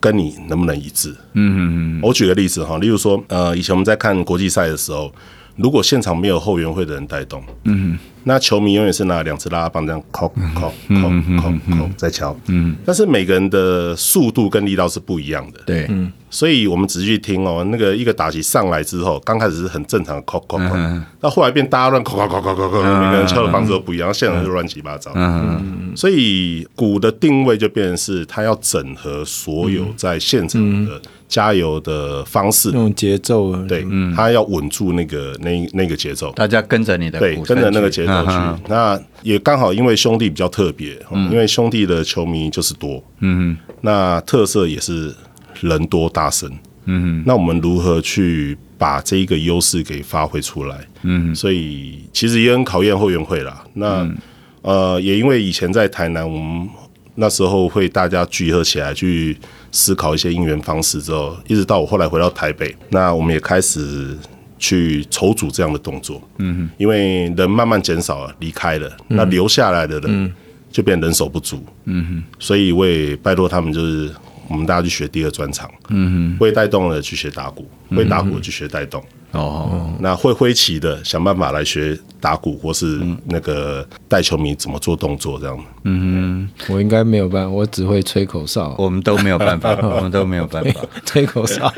[0.00, 1.14] 跟你能不能一致。
[1.34, 5.12] 嗯嗯，我举个例子哈，例如说，呃，以前我们在看国际赛的时候，
[5.56, 7.98] 如果现场没有后援会的人带动，嗯。
[8.28, 20.76] 那球迷永远是拿两只拉拉棒这样敲敲敲敲敲在敲，嗯，但是每个人的速度跟力道是不一样的，对，嗯，所以我们仔细去听哦，那个一个打击上来之后，刚开始是很正常的敲敲敲，
[21.20, 31.00] 到后来变大家乱敲敲敲敲敲，每个人敲的方式都不一样，现场就乱七八糟，嗯，所以鼓的定位就变成是它要整合所有在现场的。
[31.28, 38.62] 加油的方式，那种节奏，对，嗯，他要稳住那个那那个节奏，大家跟着你的，对，跟着那个节奏去。
[38.68, 40.96] 那也刚好，因为兄弟比较特别，
[41.30, 45.14] 因为兄弟的球迷就是多，嗯，那特色也是
[45.60, 46.50] 人多大声，
[46.84, 50.78] 嗯，那我们如何去把这一个优势给发挥出来。
[51.02, 53.64] 嗯，所以其实也很考验后援会啦。
[53.74, 54.16] 那、嗯、
[54.62, 56.68] 呃，也因为以前在台南，我们
[57.14, 59.36] 那时候会大家聚合起来去
[59.72, 64.16] 思考一些应援方式，之后一直到我后来回到台北，那我们也开始
[64.58, 66.22] 去筹组这样的动作。
[66.38, 70.32] 嗯哼，因为人慢慢减少了，离开了，那留下来的人
[70.70, 71.64] 就变人手不足。
[71.84, 74.10] 嗯哼，所以我也拜托他们，就是。
[74.48, 79.04] 我们大家去学第二专长，嗯哼，会带动的去学打鼓，会打鼓的去学带动。
[79.36, 85.58] 哦，那会挥旗的想办法来学打鼓，或是那个带球迷怎么做动作这样。
[85.84, 88.74] 嗯哼，我应该没有办法，我只会吹口哨。
[88.78, 91.72] 我们都没有办法， 我们都没有办法 吹口哨，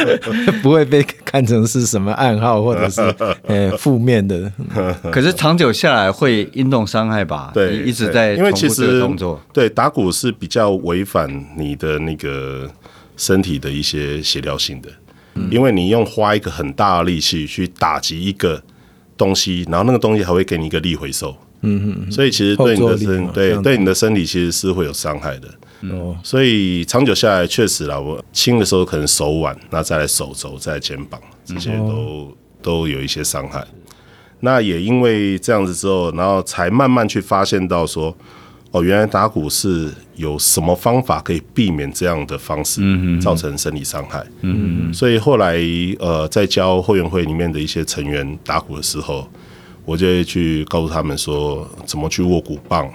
[0.62, 3.00] 不会被看成是什么暗号或者是
[3.46, 4.52] 呃负面的。
[5.10, 7.50] 可是长久下来会运动伤害吧？
[7.54, 12.70] 对，一直在因为其实动作对打鼓是比较违反你的那个
[13.16, 14.88] 身体的一些协调性的。
[15.50, 18.62] 因为你用花一个很大的力气去打击一个
[19.16, 25.48] 东西，然后那个东西还会给你一个力回收，嗯嗯，所以其实对你的身对对你的身体其实是会有伤害的，
[25.90, 33.66] 哦，所以长久下来确实啦，我轻的时候可能手腕，那再来手肘，再来肩膀，这些都都有一些伤害。
[34.40, 38.16] 那也因为这样子之后，然后才慢慢去发现到说。
[38.70, 42.82] 哦，原来打鼓是有什么方法可以避免这样的方式
[43.18, 44.22] 造成身体伤害。
[44.42, 45.56] 嗯嗯，所以后来
[45.98, 49.26] 呃，在教后援会里面的一些成员打鼓的时候，
[49.86, 52.86] 我就会去告诉他们说，怎么去握鼓棒，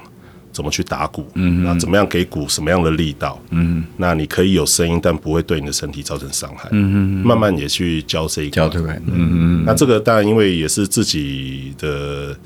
[0.51, 6.69] 怎么去打鼓，嗯，那怎么样给鼓什么样的力道，嗯，那你可以有声音，但不会对你的身体造成伤害。
[6.71, 8.57] 嗯嗯，慢慢也去教这一块。
[8.57, 12.37] 教对，嗯嗯，那这个当然因为也是自己的。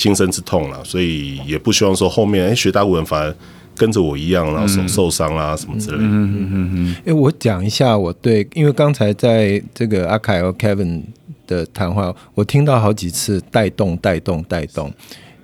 [0.00, 3.36] 亲身之痛了，所以也不希望说后面哎、欸、学打鼓人反而
[3.76, 6.02] 跟着我一样，然后手受伤啊什么之类的。
[6.02, 6.96] 嗯嗯嗯嗯。
[7.04, 11.02] 哎，我讲一下我对，因为刚才在这个阿凯和 Kevin
[11.46, 14.90] 的谈话，我听到好几次带动带动带动，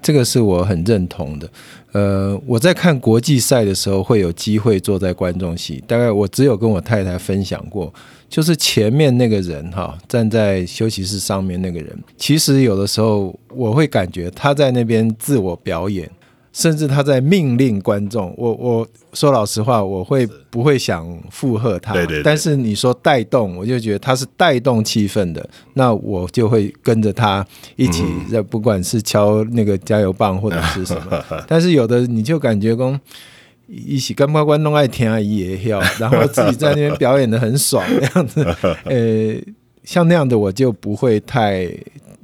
[0.00, 1.50] 这个是我很认同的。
[1.92, 7.92] 呃，我在看国际赛的时候会有机会坐在观众席，大概我只有跟我太太分享过。
[8.28, 16.10] 就是前面那个人哈，站在休息室上面那个人，其实有的时候我会感觉他在那边自我表演，
[16.52, 18.34] 甚至他在命令观众。
[18.36, 21.92] 我我说老实话，我会不会想附和他？
[21.92, 22.22] 对对。
[22.22, 31.24] 但是你说带动，我就觉得他是带动气氛的，那我就会跟着他一起，在不管是敲那个加油棒或者是什么。
[31.46, 33.00] 但是有的你就感觉说。
[33.66, 38.44] 一起跟观众爱听啊，也要，然后自己在那边表演的很爽那样子，
[38.84, 39.34] 呃，
[39.84, 41.68] 像那样的我就不会太。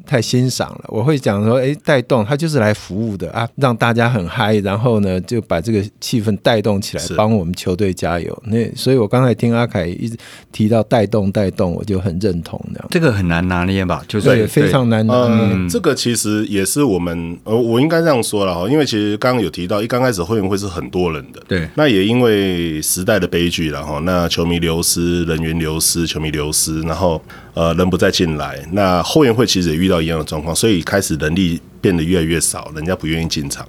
[0.06, 8.42] 太欣赏了，我会讲说，哎，带动他就是来服务的啊，让大家很嗨，然后呢就把这个气氛带动起来，帮我们球队加油。
[8.46, 10.16] 那所以，我刚才听阿凯一直
[10.50, 12.88] 提到带动带动，我就很认同这样。
[12.90, 14.02] 这个很难拿捏吧？
[14.08, 15.48] 就是对，非常难拿捏。
[15.52, 21.68] 嗯，这个其实也是我们呃，我应该这样说了哈，因为其实刚刚有提到，一刚开始会员会是很多人的，对。
[21.74, 27.22] 那也因为时代的悲剧了哈，那球迷流失，人员流失，球迷流失，然后。
[27.54, 33.66] 呃，人不再进来，那后援会其实也遇到一样的状况，所以开始人力变得越来越少，人家不愿意进场。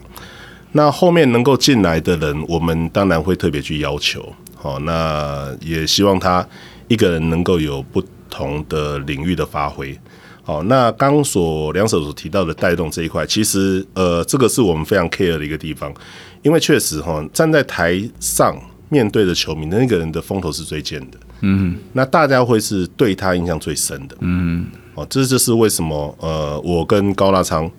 [0.72, 6.48] 那后面能够进来的人，我们当然会特别去要求，好，那也希望他
[6.88, 9.96] 一个人能够有不同的领域的发挥。
[10.44, 15.94] 好，那刚所两手所提到的带动这一块，其实呃，这个是我们非常 care 的一个地方，
[16.42, 18.58] 因为确实哈，站在台上
[18.94, 21.18] 面对的球迷的那个人的风头是最尖的。
[21.42, 24.16] 嗯，那大家会是对他印象最深的。
[24.20, 27.70] 嗯，哦，这就是为什么呃，我跟高大昌，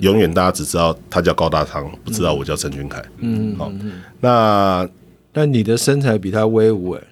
[0.00, 3.02] 永远大家只知道他叫高大昌，不知道我叫陈俊凯。
[3.20, 3.72] 嗯，好，
[4.20, 4.86] 那
[5.38, 7.02] 但你的身材比他威武哎，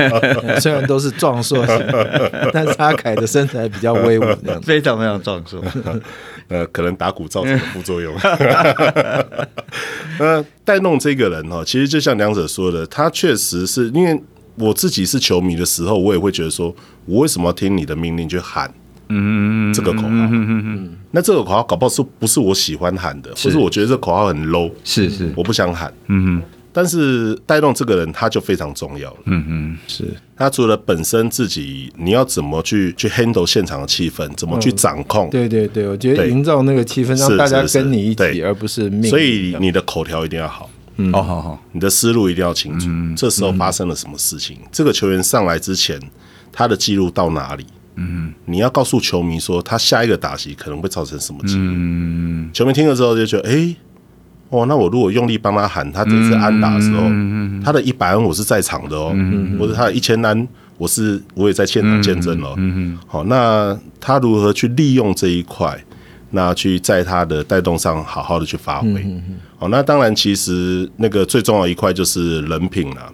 [0.58, 1.86] 虽然都是壮硕型，
[2.50, 5.62] 但是阿凯的身材比较威武，这样非常非常壮硕。
[6.48, 8.16] 呃，可能打鼓造成的副作用。
[10.18, 14.18] 呃，带动这个人哈，其实就像两者说的，他确实是因为。
[14.60, 18.68] 我自己是球迷的时候，我也会觉得说，我为什么要听你的命令去喊，
[19.08, 26.42] 嗯，这个口号，嗯嗯嗯，那这个口号搞不好是不是我喜欢喊的，或是我觉得这个口号很 low，是是，我不想喊，嗯，
[26.78, 30.04] 但是带动这个人他就非常重要了，嗯嗯，是。
[30.36, 40.70] 他除了本身自己，你要怎么去去 handle 现场的气氛，怎么去掌控，对对对，我觉得营造那个气氛，让大家跟你一起，而不是命，所以你的口条一定要好。
[40.98, 42.86] 嗯，好好好，你的思路一定要清楚。
[42.88, 44.56] 嗯，这时候发生了什么事情？
[44.62, 46.00] 嗯，这个球员上来之前，
[46.52, 47.66] 他的记录到哪里？
[47.96, 51.64] 嗯，你要告诉球迷说，他下一个打击可能会造成什么记录？
[51.64, 53.74] 嗯，球迷听了之后就觉得，哎，
[54.50, 57.02] 哦，那我如果用力帮他喊，他这次安打的时候，
[57.62, 59.14] 他的一百安我是在场的哦，
[59.58, 62.56] 或者他的一千安我是我也在现场见证了。
[63.06, 65.78] 好，那他如何去利用这一块，
[66.30, 69.04] 那去在他的带动上好好的去发挥。
[69.58, 73.12] 好，那当然，其实那个最重要一块就是人品了。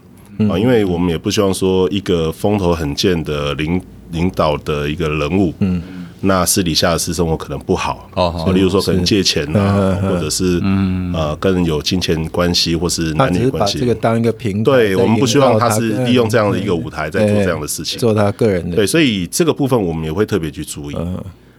[0.48, 3.80] 啊，因为我们也不希望说一个风头很健的领
[4.12, 5.82] 领导的一个人物，嗯。
[6.24, 10.60] 那私底下的私生活可能不好哦，例如说可能借钱啊，或者是
[11.12, 13.78] 呃跟人有金钱关系，或是男女关系。
[13.78, 18.76] 把这个当一个平台，对，我们不希望他是利用这样的一个舞台在做这样的事情，做他个人的。
[18.76, 20.96] 对，所以这个部分我们也会特别去注意。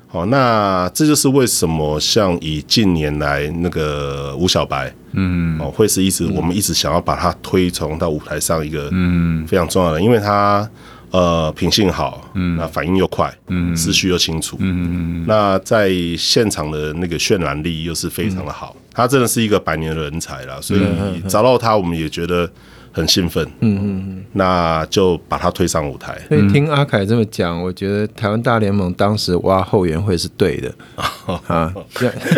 [0.07, 10.67] 好，那这就是为什么像以近年来那个吴小白，嗯，哦，会是一直我们一直想要把他推崇到舞台上一个嗯非常重要的，因为他。
[11.15, 20.81] 呃，品性好，嗯，那反应又快，嗯，思绪又清楚，嗯嗯，那在现场的那个渲染力又是非常的好，他真的是一个百年的人才了，所以
[21.27, 22.49] 找到他，我们也觉得。
[22.95, 26.17] 很兴奋，嗯嗯嗯，那就把他推上舞台。
[26.29, 30.73] 所以听阿凯这么讲，我觉得台湾大联盟当时挖后援会是对的
[31.47, 31.73] 啊，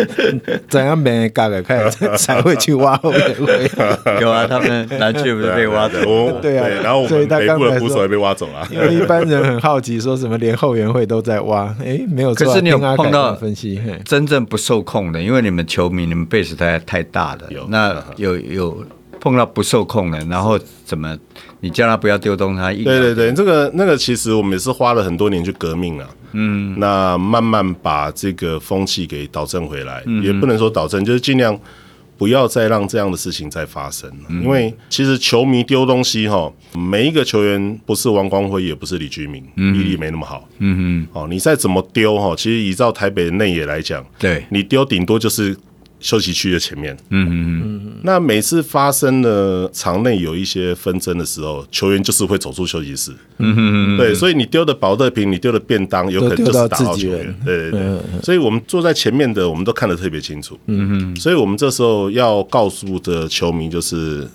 [0.68, 3.70] 怎样没改改看才会去挖后援会？
[4.20, 5.98] 有啊，他们南区不是被挖走？
[6.42, 8.66] 对啊，然后我们北部的捕手也被挖走了。
[8.72, 11.72] 因为一般人很好奇，说什么连后援会都在挖？
[11.84, 12.44] 哎，没有错。
[12.48, 17.42] 可是你有碰到分析真正不受控的，因为你们球迷，你们 base 太太大了。
[17.50, 18.84] 有那有有。
[19.20, 21.16] 碰到不受控的，然后怎么
[21.60, 22.84] 你叫他不要丢东西？
[22.84, 26.08] 对对对，这个那个其实我们也是花了很多年去革命了。
[26.32, 31.58] 嗯，那慢慢把这个风气给导正回来，嗯、也不能说导正，就是尽量
[32.16, 34.10] 不要再让这样的事情再发生。
[34.28, 40.46] 嗯、因为其实球迷丢东西哈，每一个球员不是王光辉，也不是李居明，毅力、嗯、没那么好。
[40.58, 45.56] 嗯嗯，哦，你再怎么丢哈，其实依照台北的内野来讲，对你丢顶多就是。
[46.00, 64.28] 休息区的前面，嗯嗯嗯，那每次发生了场内有一些纷争的时候，球员就是会走出休息室，嗯嗯嗯，对，所以你丢的保特瓶，你丢的便当，有可能就是打到球员，对对对，所以我们坐在前面的，我们都看得特别清楚，嗯嗯，所以我们这时候要告诉的球迷就是，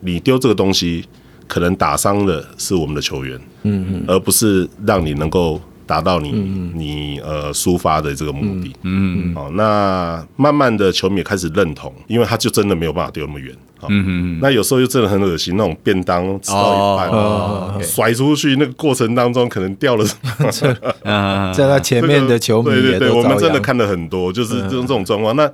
[0.00, 1.04] 你丢这个东西，
[1.46, 5.60] 可能打伤的是我们的球员，嗯嗯，而不是让你能够。
[5.90, 6.30] 达到你
[6.72, 13.52] 你呃抒发的这个目的，嗯，好，那慢慢的球迷也开始认同，因为他就真的没有办法丢那么远，
[13.88, 25.34] 嗯嗯，那有时候又真的很恶心，那种便当吃到一半甩出去，那个过程当中可能掉了什么，在 他前面的球迷，对对对，我们真的看了很多，就是这种这种状况。
[25.34, 25.50] 那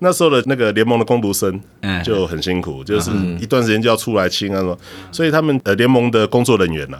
[0.00, 1.58] 那时候的那个联盟的工读生
[2.04, 3.10] 就很辛苦，就是
[3.40, 4.76] 一段时间就要出来清啊，
[5.12, 6.98] 所以他们呃联盟的工作人员呐。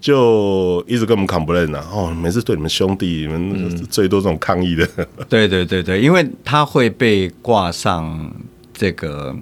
[0.00, 4.88] 就一直跟我们 complain 啊，哦，每次对你们兄弟，你们最多这种抗议的。
[4.96, 8.32] 嗯、对对对对，因为他会被挂上
[8.72, 9.36] 这个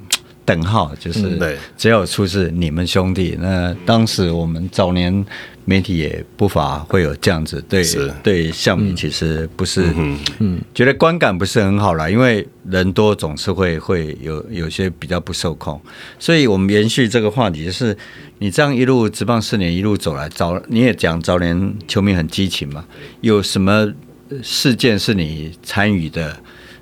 [0.49, 1.39] 等号，就是
[1.77, 3.37] 只要有出自，你们兄弟。
[3.39, 5.25] 那当时我们早年。
[5.69, 7.85] 媒体也不乏会有这样子对
[8.23, 15.79] 对项目，其实不是嗯，嗯觉得观感不是很好啦，因为人多总是会会有有些比较不受控，
[16.19, 17.95] 所以我们延续这个话题，就是
[18.39, 22.83] 你这样一路职棒四年一路走来，早你也讲早年球迷很激情嘛，
[23.21, 23.93] 有什么
[24.43, 26.35] 事件是你参与的？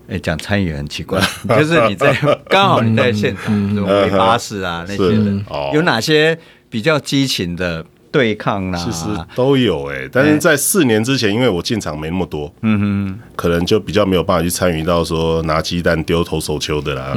[0.08, 2.14] 哎，讲参与很奇怪， 就是你在
[2.48, 5.42] 刚好你在现场，什么尾巴士啊那些的，
[5.74, 6.38] 有哪些
[6.70, 7.84] 比较激情的？
[8.10, 9.04] 对抗啦，其实
[9.34, 17.14] 都有哎，但是在四年之前，因为我进场没那么多，嗯哼，可能就比较没有办法去参与到说拿鸡蛋丢投手球的啦，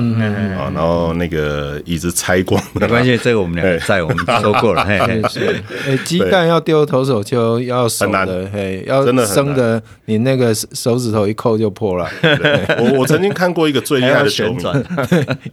[0.58, 4.98] 啊，然后那个椅子拆光，没关系，这个我们两个在我们说过了， 嘿，
[5.30, 8.28] 是，哎，鸡蛋要丢投手球要很难。
[8.28, 12.08] 的，嘿，要生的，你那个手指头一扣就破了。
[12.78, 14.64] 我 我曾经看过一个最厉害的球迷，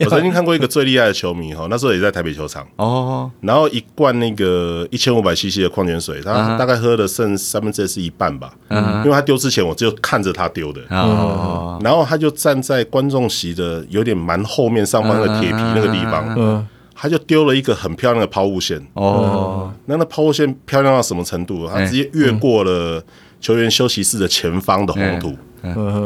[0.01, 2.67] 我曾经看过一个最厉害的球迷哈，那时候也在台北球场。
[2.77, 5.37] 哦，然后一罐那个一千五百。
[5.37, 21.69] CC 的矿泉水，他大概喝了剩三分之二是一半吧，因为他丢之前我就看着他丢的，然后他就站在观众席的有点蛮后面上方的铁皮那个地方，他就丢了一个很漂亮的抛物线，哦，那那抛物线漂亮到什么程度？
[21.69, 23.05] 他直接越过了
[23.39, 25.37] 球员休息室的前方的红土，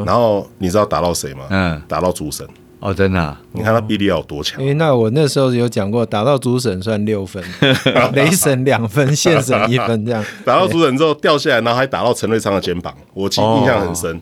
[0.05, 1.45] 然后你知道打到谁吗？
[1.51, 2.45] 嗯，打到主审。
[2.81, 4.59] 哦，真的，你看他臂力要有多强？
[4.65, 7.43] 哎，那我那时候有讲过，打到主审算六分，
[8.15, 14.19] 雷神两分，线审一分，这样 打到主审之后掉下来，然后还打到陈瑞昌的肩膀，我记印象很深。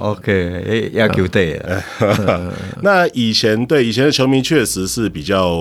[0.00, 1.62] OK，哎，要球队。
[2.82, 5.56] 那以前对以前的球迷确实是比较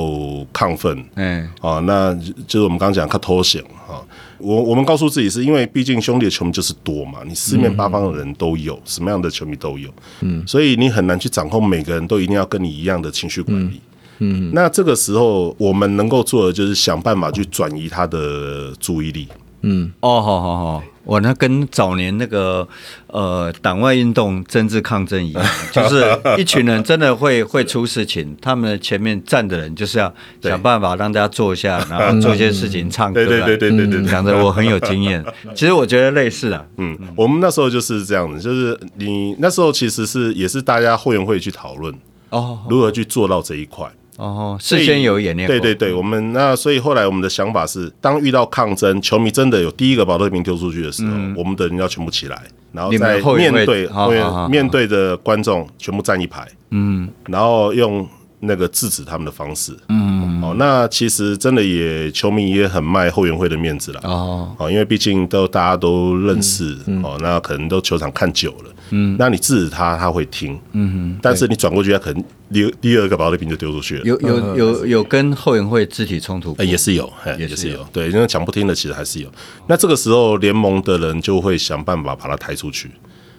[0.51, 2.13] 亢奋，嗯，哦，那
[2.47, 4.03] 就是我们刚刚讲他脱险哈。
[4.41, 9.89] 我我们告诉自己，是因为毕竟兄弟的球迷就是多嘛，你四面八方的人都有，嗯、什么样的球迷都有，
[10.21, 13.79] 嗯，所以你很难去掌控每个人都一定要跟你一样的情绪管理，
[14.19, 19.27] 嗯，那这个时候我们能够做的就是想办法去转移他的注意力。
[19.61, 22.67] 嗯，哦，好好好，我那跟早年那个
[23.07, 26.03] 呃党外运动、政治抗争一样， 就是
[26.37, 35.23] 一群人真的会 会出事情，他们前面站的人就是要想办法让大家坐下，然后做一些事情，唱歌，对对对对对，讲的我很有经验。
[35.55, 41.93] 其实我觉得类似啊，嗯，我们那时候就是这样子，就是你那时候其实是也是大家会员会去讨论
[42.29, 43.87] 哦，如何去做到这一块。
[44.21, 45.47] 哦，事先有演练。
[45.47, 52.39] 对对对，我们那所以后来我们的想法是，当遇到抗争，球迷真的有第一个宝特瓶丢出去的时候，嗯、我们的人要全部起来，
[52.71, 58.07] 然后在面对后面面对着观众全部站一排，嗯，然后用
[58.41, 68.71] 那个制止他们的方式，嗯，哦，那其实真的也球迷也很卖后援会的面子了，哦，哦，因为毕竟都大家都认识，嗯嗯、哦，那可能都球场看久了。
[68.93, 70.59] 嗯，那你制止他，他会听。
[70.73, 72.21] 嗯哼，但是你转过去，他可能
[72.51, 74.01] 第第二个保特瓶就丢出去了。
[74.03, 76.53] 有有有有跟后援会肢体冲突？
[76.61, 77.87] 也是有，也是有。
[77.93, 79.31] 对，因为讲不听的，其实还是有。
[79.67, 82.91] 那这个时候，联盟的人就会想办法把他抬出去。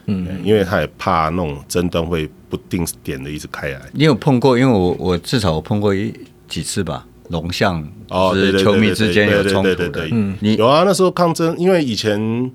[0.07, 3.81] 嗯，因为他也怕那种争端会不定点的一直开来。
[3.93, 4.59] 你有碰过？
[4.59, 6.13] 因为我我至少我碰过一
[6.49, 10.09] 几次吧，龙象哦，是球迷之间有冲突的。
[10.11, 10.83] 嗯，你有啊？
[10.85, 12.51] 那时候抗争，因为以前。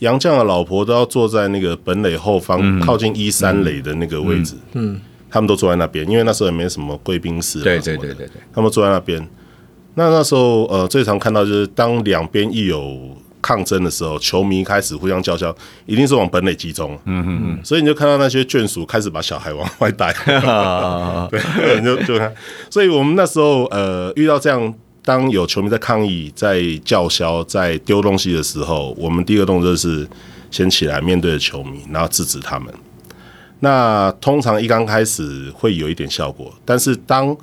[0.00, 4.54] 杨绛的老婆都要坐在那个本垒后方，嗯、靠近一三垒的那个位置。
[4.74, 7.60] 嗯，嗯他们都坐在那边，因为那时候也没什么贵宾室。
[7.62, 9.20] 对对对对对，他们坐在那边。
[9.94, 12.96] 那那时候，呃，最常看到就是当两边一有
[13.40, 15.54] 抗争的时候，球迷开始互相叫嚣，
[15.86, 16.98] 一定是往本垒集中。
[17.04, 17.60] 嗯嗯嗯。
[17.64, 20.12] 所以你就看到那些眷属开始把小孩往外带。
[21.30, 22.32] 对，就就看。
[22.70, 24.74] 所以我们那时候，呃，遇到这样。
[25.04, 30.06] 当有球迷在抗议、在叫嚣、在丢东西的时候，我们第一个动作是
[30.50, 32.70] 先起来面对着球迷，然后制止他们。
[33.60, 37.34] 那通常一刚开始会有一点效果，但是当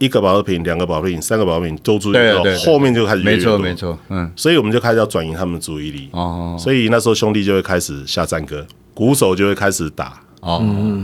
[0.00, 6.08] 一个保特瓶、两个保特瓶、三个保特瓶都注意之后，后面就开始越越多，没错没错，嗯，所以我们就开始要转移他们的注意力。
[6.12, 10.20] 哦，所以那时候兄弟就会开始下战歌，鼓手就会开始打。
[10.40, 10.58] 哦，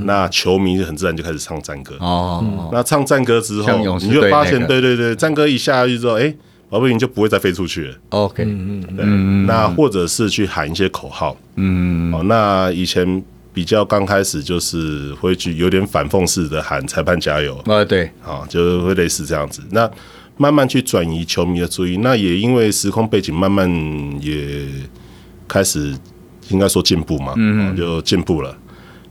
[0.05, 1.95] 那球迷就很自然就开始唱战歌。
[2.01, 6.35] 哦，那唱战歌之后，你就发现，对对对，战歌一下去之后，哎，
[6.71, 7.95] 宝特瓶就不会再飞出去了。
[8.09, 11.37] OK，嗯嗯，那或者是去喊一些口号。
[11.57, 13.23] 嗯，哦，那以前
[13.57, 17.57] 比较刚开始就是会去有点反讽式的喊裁判加油。
[17.65, 19.63] 啊，对，啊，就会类似这样子。
[19.71, 19.91] 那
[20.37, 23.67] 慢慢去转移球迷的注意，那也因为时空背景慢慢
[24.21, 24.67] 也
[25.49, 25.97] 开始
[26.51, 28.55] 应该说进步嘛，嗯，就进步了。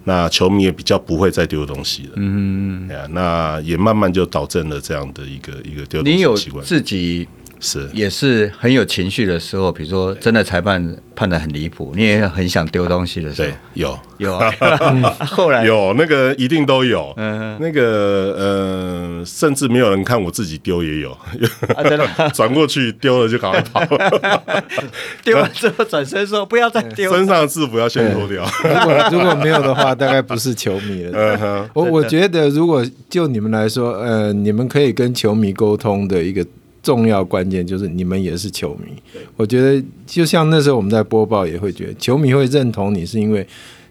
[0.04, 6.64] 那球迷也比较不会再丢东西了，嗯，那也慢慢就导正了这样的一个一个丢东西的习惯。
[6.64, 7.28] 自己。
[7.60, 14.00] 是，也是很有情绪的时候，比如说真的裁判判的很离谱，你也很想丢东西的时候，对，有。
[14.18, 14.36] 有。
[14.38, 14.50] 啊，
[15.28, 15.66] 后来？
[15.66, 21.18] 有那个一定都有，嗯，那个呃，甚至没有人看我自己丢也有，
[21.84, 23.98] 真的 转过去丢了就赶快跑，
[25.24, 28.46] 丢完之后转身说不要再丢，身上的制服要先脱掉。
[28.64, 31.38] 如果如果没有的话，大概不是球迷了。
[31.42, 36.46] 嗯，我我觉得如果就你们来说，呃，你们可以跟球迷沟通的一个。
[36.86, 38.94] 重要关键就是你们也是球迷，
[39.36, 43.46] 我觉得就像那时候我们在播报也会觉得球迷会认同你是因为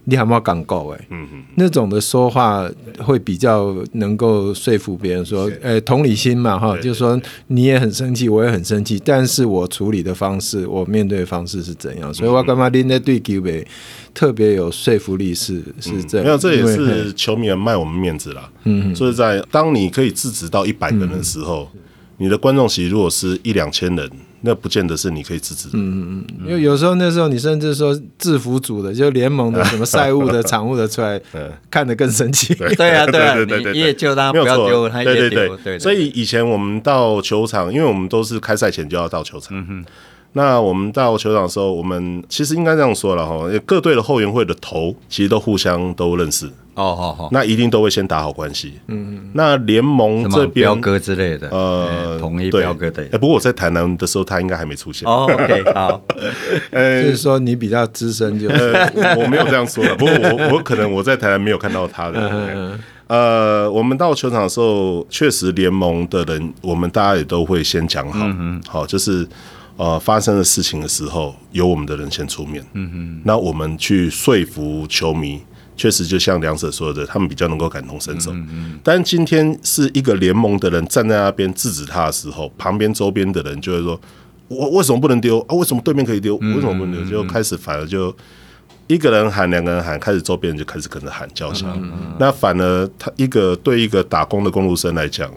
[0.04, 13.64] 你还没有讲够哎，嗯嗯，那种的说话会比较能够说服别人说，哎，同理心嘛哈，就是说你也很生气，我也很生气，但是我处理的方式，我面对的方式是怎样，所以我干嘛拎那对球迷
[14.12, 21.68] 特别有说服力是是这样，没有这也是 球迷人卖我们面子啦，嗯，所以在当你可以制止到一百个人的时候。
[22.18, 24.10] 你的观众席如果是一两千人，
[24.42, 25.72] 那不见得是你可以制止的。
[25.74, 25.80] 嗯
[26.20, 31.20] 嗯嗯，因为有时候那时候你甚至说制服组的，就联盟的什么赛务的、场务的出来，
[31.70, 32.54] 看得更生气。
[32.54, 33.36] 对啊对啊，
[33.72, 35.56] 你也救他不要丢，他也丢。
[35.58, 39.58] 对，所以以前我们到球场，因为我们都是开赛前就要到球场。
[39.58, 39.84] 嗯哼。
[40.36, 46.50] 那我们到球场的时候，我们其实应该这样说了哈，各队的后援会的头其实都互相都认识。
[46.74, 48.74] 哦，好好，那一定都会先打好关系。
[48.88, 49.30] 嗯嗯。
[49.32, 53.02] 那联盟这边彪哥之类的，呃，统一彪哥的。
[53.12, 55.08] 哎，不过我在台南的时候，他应该还没出现。
[55.08, 56.00] 哦，OK， 好。
[56.70, 59.94] 呃，就是说你比较资深，就我没有这样说的。
[59.94, 62.78] 不过我我可能我在台南没有看到他的。
[63.06, 68.24] 呃，我们到球场的时候，确实联盟的人，我们大家也都会先讲好。
[68.26, 69.26] 嗯，好，就是。
[69.76, 72.64] 呃，发生的事情的时候，由我们的人先出面。
[72.74, 75.42] 嗯哼，那我们去说服球迷，
[75.76, 78.32] 确实就像梁 Sir 说的，他们比较能够感同身受。
[78.32, 78.80] 嗯嗯。
[78.82, 84.00] 但今天是一个联盟的人站在那边制止他的时候，旁边周边的人就会说
[84.48, 85.54] ：“我为什么不能丢啊？
[85.54, 86.36] 为什么对面可以丢？
[86.36, 88.14] 为什么不能丢？”就开始反而就
[88.86, 91.72] 一个人喊，两个人喊，开始周边人就开始跟着喊叫起来。
[92.18, 95.30] 那反而他一个对一个打工的公路生来讲。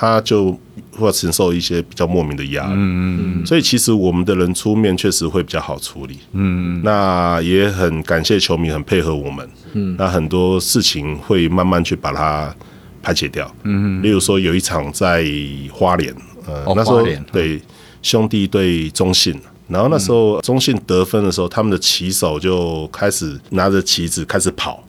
[0.00, 0.58] 他就
[0.96, 2.72] 会承受一些比较莫名的压力。
[2.74, 6.18] 嗯嗯，所以其实我们的人出面确实会比较好处理。
[6.32, 9.46] 嗯嗯，那也很感谢球迷很配合我们。
[9.74, 12.54] 嗯，那很多事情会慢慢去把它
[13.02, 13.46] 排解掉。
[13.64, 15.22] 嗯嗯，例如说有一场在
[15.70, 16.14] 花莲，
[16.46, 17.60] 呃，那时候对
[18.00, 19.38] 兄弟对中信。
[19.68, 24.82] 然后那时候中信得分的时候，他们的旗手就开始拿着旗子开始跑，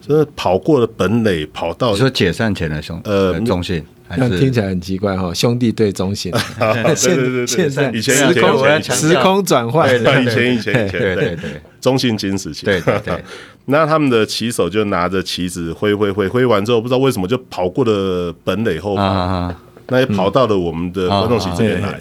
[0.00, 3.84] 就是跑过了本垒，跑到你说解散前的兄呃中信，
[4.16, 13.24] 那听起来很奇怪哈，兄弟对中信， 对对对，现在以前时空时空转换，以前以前以前对对对，中信金时期，对对对，
[13.66, 19.54] 那他们的旗手就拿着旗子挥挥挥挥完之后，不知道为什么就跑过了本垒后方，
[19.88, 21.98] 那也跑到了我们的观众席这边来。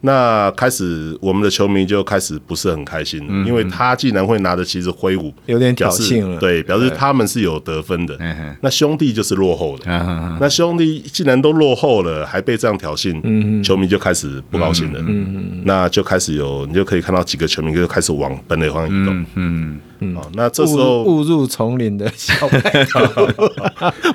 [0.00, 6.38] 那开始，我们的球迷就开始不是很开心了，嗯、因为他竟然会拿着旗子挥舞，有点挑衅了。
[6.38, 8.16] 对，表示他们是有得分的。
[8.60, 9.84] 那兄弟就是落后的。
[9.88, 15.00] 嗯、那兄弟既然都落后了，还被这样挑衅，嗯、球迷就开始不高兴了。
[15.04, 19.26] 嗯、那就开始有，你就可以看到几个球迷就开始往本垒方向移动。
[19.34, 19.80] 嗯。
[20.00, 22.98] 嗯嗯，那这时候误入丛林的小白兔，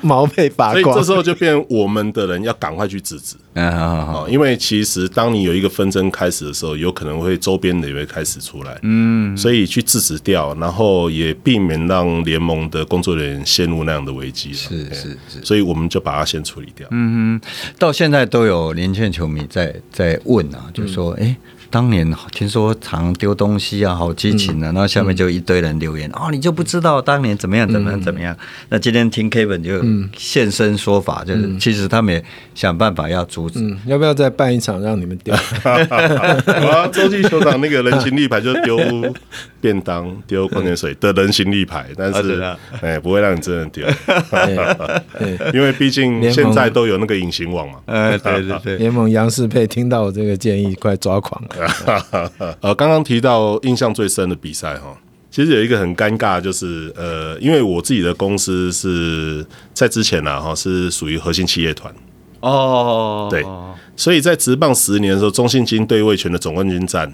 [0.02, 3.36] 毛被拔光，所以这时候就变我们的人要赶快去制止。
[3.54, 8.78] 嗯，好好，因为其实当你有一个纷争开始的时候，有可能会周边的也会开始出来。
[8.82, 14.52] 嗯，所以去制止掉，然后也避免让联盟的工作人员陷入那样的危机。
[14.52, 16.88] 是是是，所以我们就把它先处理掉。
[16.90, 21.36] 嗯哼，到现在都有年轻球迷在在问啊，就说，哎。
[21.74, 28.36] 当年听说常丢东西啊，好激情啊，然后下面就一堆人留言，哦，你就不知道当年怎么样怎么样怎么样。
[28.68, 29.82] 那今天听 Kevin 就
[30.16, 33.58] 现身说法，就是其实他们也想办法要阻止。
[33.86, 35.34] 要不要再办一场让你们丢？
[35.64, 38.78] 啊，洲际球场那个人形立牌就丢
[39.60, 42.40] 便当、 丢矿泉水的人形立牌，但是
[42.82, 43.84] 哎，不会让你真的丢。
[45.52, 47.80] 因为毕竟现在都有那个隐形网嘛。
[47.86, 51.63] 哎，对对对， 联盟杨世佩听到我这个建议，快抓狂了。
[52.60, 54.96] 呃，刚刚提到印象最深的比赛哈，
[55.30, 61.92] 其实有一个很尴尬，就是呃，因为我自己的公司是在之前呢哈，是属于核心企业团。
[62.40, 63.42] 哦，对，
[63.96, 67.10] 所以在职棒十年的时候，中信金对味全的总冠军战，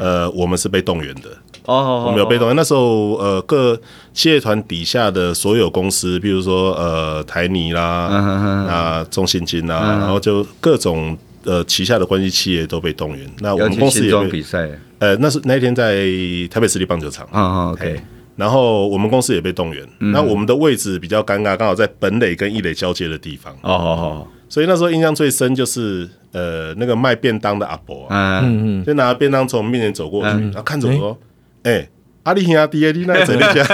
[0.00, 1.22] 呃，我们是被动员的。
[1.64, 2.54] 哦，我们有被动员。
[2.54, 3.78] 那时候呃，各
[4.14, 11.18] 企业团底下的所有公司，比如说呃台泥啦，啊中信金啦，然后就各种。
[11.44, 14.68] 呃，旗下的关系企业都被动员，那我们公司也被比赛。
[14.98, 16.04] 呃，那是那一天在
[16.50, 17.26] 台北市立棒球场。
[17.30, 18.00] 啊啊，OK。
[18.36, 23.52] 然后我们公司也被动员，那我们的位置比较尴尬，刚好在本垒跟一垒交接的地方。
[23.62, 24.26] 哦哦哦。
[24.48, 31.18] 所以那时候印象最深就是，呃，那个卖便当的阿伯啊，嗯嗯，就拿着便当从我们面前走过去，然后看着我说，
[31.64, 31.88] 哎。
[32.24, 33.66] 阿里兄弟，你那怎么讲？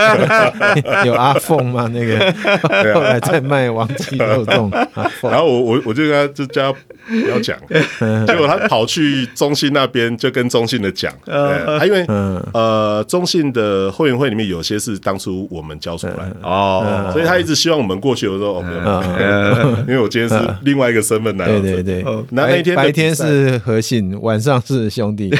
[1.04, 1.90] 有阿凤吗？
[1.92, 2.32] 那个
[2.94, 4.70] 后来在卖王记肉粽。
[5.22, 6.78] 然后我我我就跟他就叫他
[7.08, 7.58] 不要讲，
[8.26, 12.04] 结果他跑去中信那边就跟中信的讲，他因为
[12.52, 16.14] 呃中信的会员会里面有些是当初我们教出来。
[16.14, 18.28] 的哦，所以他一直希望我们过去。
[18.28, 21.46] 我说哦，因为我今天是另外一个身份来。
[21.46, 25.34] 对对对，那那天白天是和信，晚上是兄弟，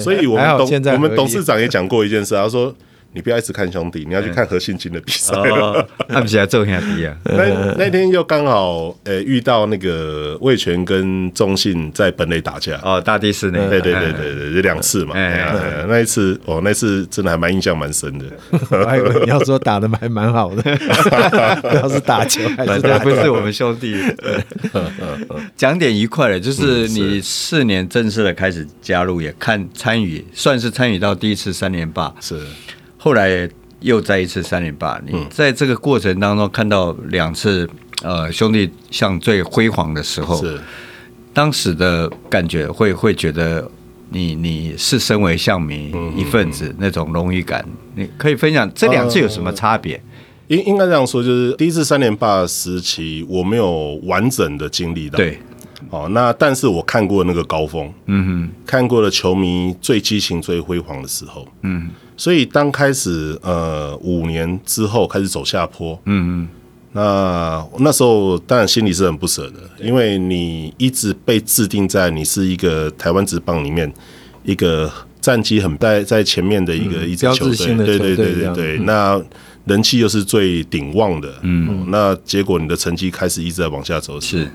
[0.00, 2.27] 所以我们董我们董事长也讲过一件事。
[2.34, 2.74] 他说
[3.12, 5.34] ：“你不要一直看兄弟，你要去看何信金的比赛。
[6.08, 7.16] 他们现在做兄弟啊。
[7.24, 15.14] 那那天又刚好呃遇到那个魏全跟中信在本垒打架哦，大地士那对对对对对，有两次嘛。
[15.88, 18.26] 那一次哦，那次真的还蛮印象蛮深的。
[18.70, 20.62] 我还以为你要说打的还蛮好的，
[21.62, 24.00] 不要是打球还是不是我们兄弟。
[25.56, 32.14] 讲点愉快的，就是你四年正式的开始加入，也看参与，算是参与到第一次三连霸。
[32.20, 32.38] 是。”
[33.08, 33.48] 后来
[33.80, 37.66] 又再一次三连霸，你在这个过程当中看到两次
[38.02, 40.60] 呃兄弟像最辉煌的时候，是。
[41.32, 43.66] 当时的感觉会会觉得
[44.10, 49.98] 你你是身为象迷一份子那种荣誉感，你可以分享这两次有什么差别？
[50.48, 55.40] 应应该这样说，就是第一次三连霸时期我没有完整的经历到，对，
[55.90, 61.90] 哦，那但是我看过那个高峰，嗯哼，看过了球迷最激情最辉煌的时候，嗯。
[62.16, 66.48] 所以当开始呃五年之后开始走下坡，嗯嗯，
[66.92, 73.88] 那那时候当然心里是很不舍的，因为你一直被制定在你是一个台湾职棒里面
[74.42, 79.22] 一个战绩很在在前面的一个一支球队，对对对对对，那
[79.66, 84.50] 人气又是最鼎旺的，嗯，那结果你的成绩开始一直在往下走，是。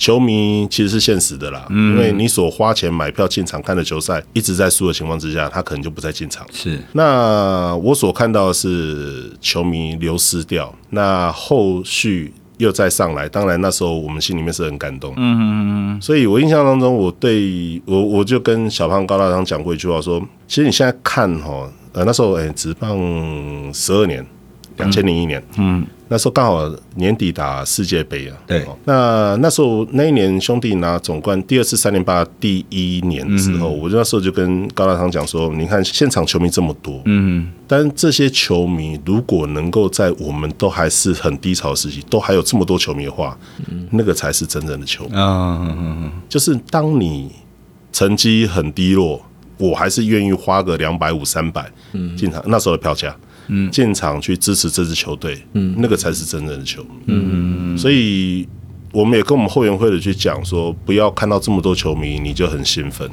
[0.00, 6.46] 球迷其实是现实的啦，嗯、因为你所花钱买票进场看的球赛一直在输的情况之下，他可能就不再进场。
[6.50, 15.12] 是，那我所看到的是球迷流失掉，那后续又再上来，当然那时候我们心里面是很感动。
[15.18, 16.00] 嗯嗯嗯嗯。
[16.00, 22.98] 所以我印象当中，我对我我就跟小胖高大上讲过一句话，说，其实你现在看哈，呃那时候哎，职棒
[23.74, 24.26] 十二年，
[24.80, 25.80] 两千零一年，嗯。
[25.80, 28.66] 嗯那时候刚好年底打世界杯啊，对。
[28.84, 43.38] 那那时候那一年兄弟拿总冠第二次三连霸第一年之后，我那时候就跟高大堂讲说：“你看现场球迷这么多，嗯，但这些球迷如果能够在我们都还是很低潮的时期，都还有这么多球迷的话，
[43.92, 46.12] 那个才是真正的球迷啊。
[46.28, 47.30] 就是当你
[47.92, 49.24] 成绩很低落，
[49.58, 51.70] 我还是愿意花个两百五三百
[52.18, 53.16] 进场，那时候的票价。”
[53.50, 56.90] 嗯，进场去支持这支球队，嗯，那个才是真正的球迷。
[57.06, 58.48] 嗯，所以
[58.92, 63.10] 我们也跟我们后援会的去讲说，不要看到这么多球迷你就很兴奋。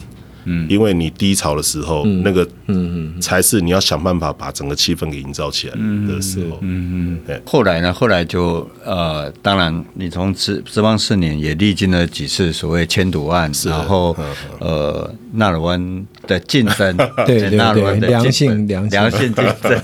[0.47, 5.75] 嗯，因为你低潮的时候，嗯、那个嗯嗯，才是你要想办法把整个气氛给营造起来
[6.07, 6.57] 的时候。
[6.61, 7.41] 嗯嗯，对。
[7.45, 7.93] 后来呢？
[7.93, 14.15] 后来就呃，当然，你从职职棒四年也历经了几次所谓迁赌案，然后
[14.59, 16.95] 呃，纳尔湾的竞争，
[17.27, 19.81] 对对对，良性良良性竞争。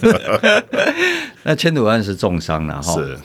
[1.44, 2.94] 那迁赌案是重伤了哈。
[2.94, 3.18] 是。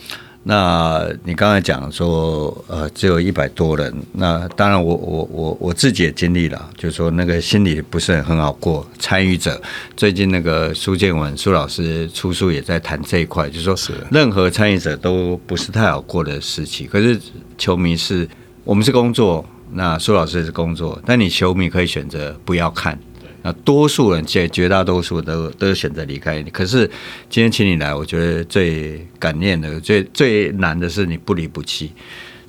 [0.44, 3.92] 那你刚才讲说，呃，只有一百多人。
[4.12, 8.86] 那当然我，我我我我自己也经历了，就是说那个心里不是很好过。
[8.98, 9.60] 参与者
[9.94, 13.76] 最近那个苏建文苏老师出书也在谈这一块，就是说
[14.10, 16.86] 任何参与者都不是太好过的时期。
[16.86, 17.20] 可是
[17.58, 18.26] 球迷是，
[18.64, 22.98] 我们是工作，那苏老师是工作，但你球迷可以选择不要看。
[23.42, 26.50] 那多数人，绝绝大多数都都选择离开你。
[26.50, 26.90] 可是
[27.30, 31.92] 今天请你来，我觉得最感念的、最最难的是你不离不弃。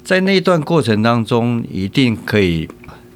[0.03, 2.67] 在那一段过程当中，一定可以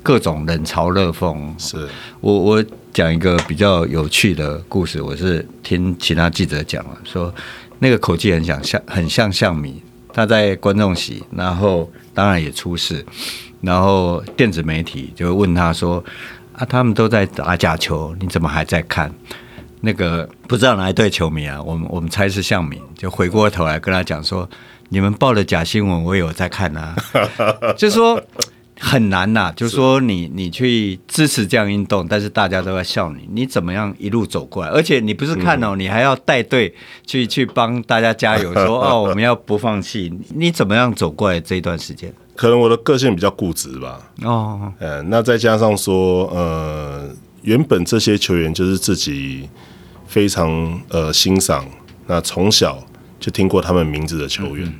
[0.03, 1.36] 各种冷嘲热讽。
[1.57, 1.89] 是
[2.21, 2.63] 我我
[2.93, 7.34] 讲一个比较有趣的故事，我是听其他记者讲了，说
[7.80, 9.82] 那个口气很像像很像象迷，
[10.13, 13.03] 他在观众席，然后当然也出事，
[13.61, 16.03] 然后电子媒体就问他说。
[16.66, 19.14] 他们都在打假球，你怎么还在看？
[19.82, 24.49] 那个不知道哪一队球迷啊，我们我们猜是向敏，就回过头来跟他讲说，
[24.88, 26.95] 你们报的假新闻我有在看啊，
[27.76, 28.22] 就说
[28.86, 34.70] 很难呐、啊，就是说你你去支持这样运动，但是大家都在笑你，你怎么样一路走过来？
[34.70, 36.76] 而且你不是看哦，你还要带队
[37.06, 42.14] 去去帮大家加油，说 哦我们要不放弃，你怎么样走过来这一段时间？
[42.36, 44.12] 可能我的个性比较固执吧。
[44.24, 47.10] 哦，呃，那再加上说，呃，
[47.44, 49.48] 原本这些球员就是自己
[50.08, 51.66] 非常呃欣赏，
[52.08, 52.84] 那从小
[53.18, 54.68] 就听过他们名字的球员。
[54.68, 54.74] 嗯、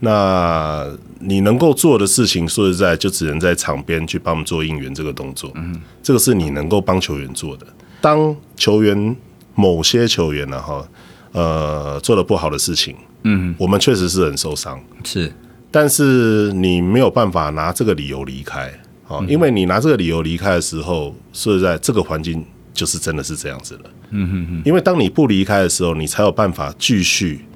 [0.00, 0.86] 那
[1.22, 5.50] 你能够做的事情，说实在，就只能在场边去帮我们做应援这个动作。
[5.54, 7.66] 嗯，这个是你能够帮球员做的。
[8.00, 9.16] 当球员
[9.54, 10.86] 某些球员呢，哈，
[11.32, 14.80] 呃，做了不好的事情，嗯，我们确实是很受伤。
[15.04, 15.32] 是。
[15.70, 18.70] 但是你没有办法拿这个理由离开，
[19.08, 22.44] 哦，因为你拿这个理由离开的时候，说实在，这个环境
[22.74, 23.80] 就是真的是这样子了。
[24.10, 24.62] 嗯哼哼。
[24.66, 27.46] 因为当你不离开的时候，你才有办法继续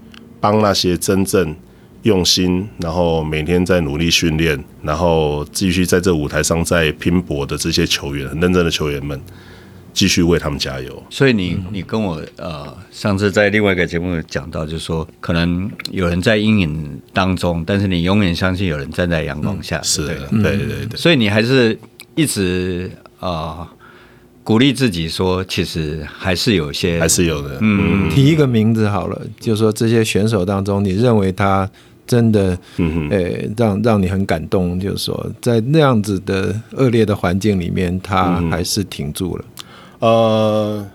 [0.41, 1.55] 帮那些真正
[2.07, 9.21] 用心，然后每天在努力训练，然后继续在这舞台上在拼搏的这些球员，很认真的球员们。
[9.97, 11.03] 继续为他们加油。
[11.09, 19.81] 所以你你跟我呃上次在另外一个节目讲到，就是说可能有人在阴影当中，但是你永远相信有人站在阳光下。
[19.81, 20.99] 是的，对对对。
[20.99, 21.79] 所以你还是
[22.15, 22.91] 一直
[23.21, 23.69] 啊、呃、
[24.45, 27.57] 鼓励自己说，其实还是有些，还是有的。
[27.63, 31.67] 嗯，提一个名字好了，就是说这些选手当中，你认为他
[32.07, 39.45] 真的，嗯诶，让让你很感动，就是说在那样子的恶劣的环境里面，他还是挺住了。
[39.99, 40.87] 呃，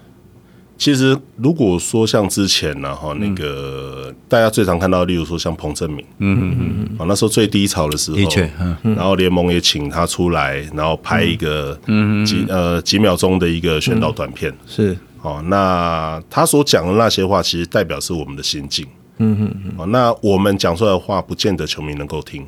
[0.77, 6.87] 其实如果说像之前呢，哈，那个大家最常看到，例如说像彭正明，嗯嗯嗯。
[6.99, 8.49] 嗯，那时候最低潮的时候，的确，
[8.83, 14.97] 然后联盟也请他出来，然后拍一个嗯几呃几秒钟的一个宣导短片，是。
[15.23, 18.83] 哦，那他所讲的那些话，其实代表是我们的心境，
[19.21, 22.45] 嗯嗯嗯，哦，那我们讲出来的话，不见得球迷能够听。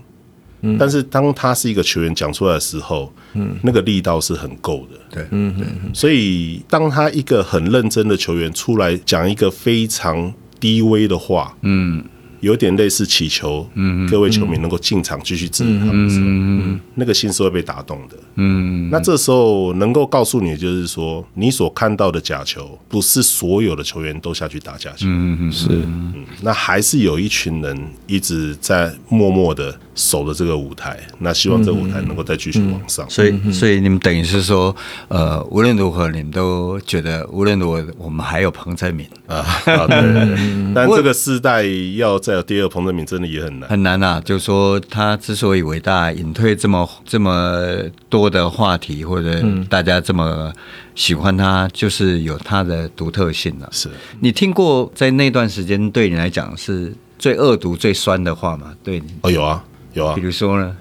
[0.79, 5.67] 但是当他是一个球员讲出来的时候，嗯，那个力道是很够的，对，嗯对。
[5.93, 12.03] 所以当他一个很认真的球员出来讲一个非常低微的话，嗯。
[12.43, 33.05] 有点类似祈求，嗯，各位球迷能够进场继续支持他们的时候，嗯，那个心是会被打动的，嗯，那这时候能够告诉你，就是说，你所看到的假球，不是所有的球员都下去打假球，嗯嗯是，嗯，那还是有一群人一直在默默的守的这个舞台，那希望这个舞台能够再继续往上。
[33.05, 34.75] 嗯嗯、所以，所以你们等于是说，
[35.07, 39.37] 呃，无论如何，你们都觉得，无论如何，我们还有彭政闵啊。
[39.37, 40.73] 啊，对，对，对。
[40.73, 41.63] 但这个世代
[41.95, 44.21] 要再有第二彭政闵，真的也很难，很难啊。
[44.21, 47.61] 就是说，他之所以伟大，隐退这么这么
[48.09, 50.51] 多的话题，或者大家这么
[50.95, 53.69] 喜欢他，就是有他的独特性了、啊。
[53.71, 53.89] 是
[54.19, 58.73] 你听过在那段时间对你来讲是最恶毒、最酸的话吗？
[58.83, 59.63] 对你哦，有啊。
[59.93, 60.75] 有啊，比如说呢，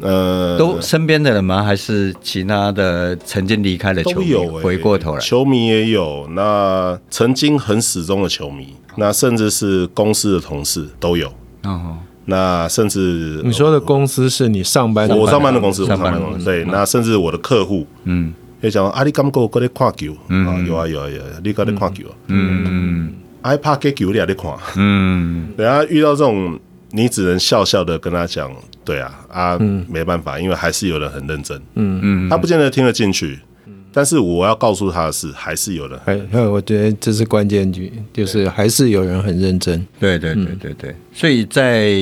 [0.00, 1.62] 呃，都身边的人吗？
[1.62, 4.34] 还是其他的曾经离开的球迷？
[4.62, 6.26] 回过头来，球迷也有。
[6.32, 11.32] 那曾经很死忠的球迷，那甚至是公司的同事都有。
[11.64, 16.44] 哦，那甚至你说的公司是你上班，我上班的公司，上班的公司。
[16.44, 20.12] 对，那甚至我的客户，嗯，也讲啊，你敢过过来看球？
[20.28, 22.04] 啊，有啊有啊有，你过来看球？
[22.28, 23.12] 嗯嗯，
[23.42, 24.50] 爱拍给球你也得看。
[24.76, 26.58] 嗯， 等下遇到这种。
[26.90, 28.50] 你只能笑笑的跟他讲，
[28.84, 32.00] 对啊，啊，嗯、没办法，因为还是有人很认真，嗯。
[32.02, 41.94] 嗯，他不见得听得进去，嗯、但是我要告诉他的是，还是有人，还有，我觉得这是关键句，就是还是有人很认真，对对对对对，所以在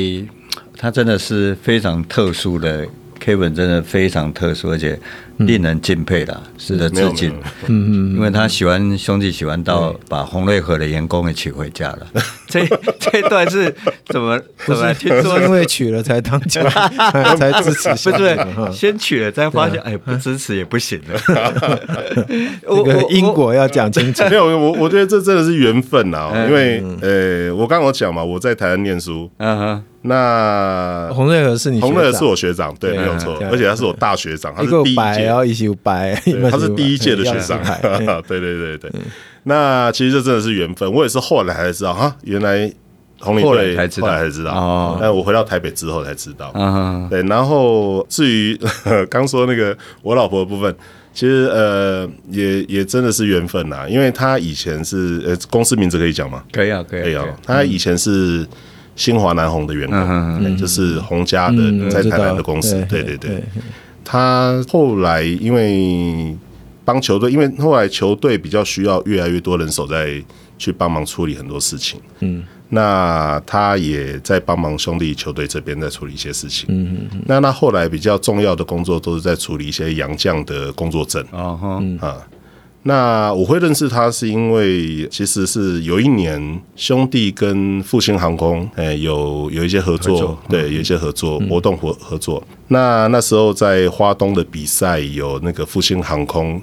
[0.76, 2.86] 他真的是非常特殊的。
[3.18, 4.98] Kevin 真的非常特殊，而且
[5.38, 7.30] 令人敬佩的，值得致敬。
[7.66, 12.06] 嗯嗯，因为他喜欢兄弟，喜欢到把红瑞和的员工给娶回家了。
[12.48, 12.66] 这
[12.98, 13.74] 这段是
[14.06, 15.40] 怎么怎么听说？
[15.40, 16.62] 因为娶了才当家，
[17.36, 17.88] 才支持。
[18.10, 18.38] 不是，
[18.72, 21.20] 先娶了再发现，哎，不支持也不行了。
[22.62, 24.24] 这个因果要讲清楚。
[24.28, 26.32] 没有，我我觉得这真的是缘分啊。
[26.48, 29.30] 因为呃，我刚刚有讲嘛，我在台湾念书。
[29.38, 29.84] 嗯哼。
[30.02, 31.80] 那洪瑞和是你？
[31.80, 36.14] 洪瑞和是我学长，对，没有错，而且他是我大学长，他是第一届，然后一起白，
[36.50, 37.60] 他是第一届的学长，
[38.26, 38.90] 对对对对。
[39.44, 42.70] 那其实这真的是缘分，我也是后来才知道哈，原来
[43.20, 44.98] 红领队才知道，后来才知道哦。
[45.00, 46.52] 但我回到台北之后才知道，
[47.08, 47.22] 对。
[47.22, 48.58] 然后至于
[49.08, 50.74] 刚说那个我老婆的部分，
[51.14, 56.42] 其实呃也也真的是缘分呐，因为他以前是呃公司名字可以讲吗？
[56.52, 57.24] 可以啊，可以，可以啊。
[57.44, 58.46] 他以前是。
[58.96, 63.40] 新华南红的员工，就是洪家的在台南的公司，对对对。
[64.10, 66.34] 他后来因为
[66.82, 70.24] 帮球队，因为后来球队比较需要越来越多人手在
[70.56, 77.22] 去帮忙处理很多事情，嗯，那他也在帮忙兄弟球队这边在处理一些事情，嗯嗯。
[77.26, 82.26] 那他后来比较重要的工作都是在处理一些洋将的工作证，啊哈，啊。
[82.88, 92.42] 那我会认识他，是因为其实是有一年兄弟跟复兴航空，哎，有有一些合作，合作对，有一些合作、嗯、活动合合作。
[92.68, 96.58] 那那时候在花东的比赛，有那个复兴航空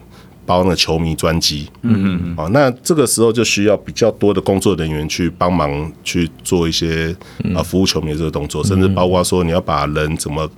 [0.47, 7.15] 包那个球迷专机，嗯嗯嗯，哦，那这个时候就需要比较多的工作人员去帮忙去做一些
[7.55, 10.49] 啊服务球迷的这个动作，甚至包括说你要把人怎么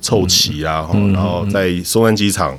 [0.00, 2.58] 凑齐啊，然后在松山机场。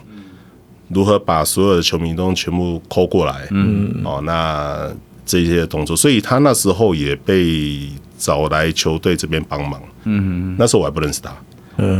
[0.94, 3.48] 如何把所有的球迷都全部 call 过来？
[3.52, 4.90] 嗯，哦，那
[5.26, 7.88] 这些动作，所以他那时候也被
[8.18, 9.82] 找来球队这边帮忙。
[10.04, 11.32] 嗯，那时候我还不认识他。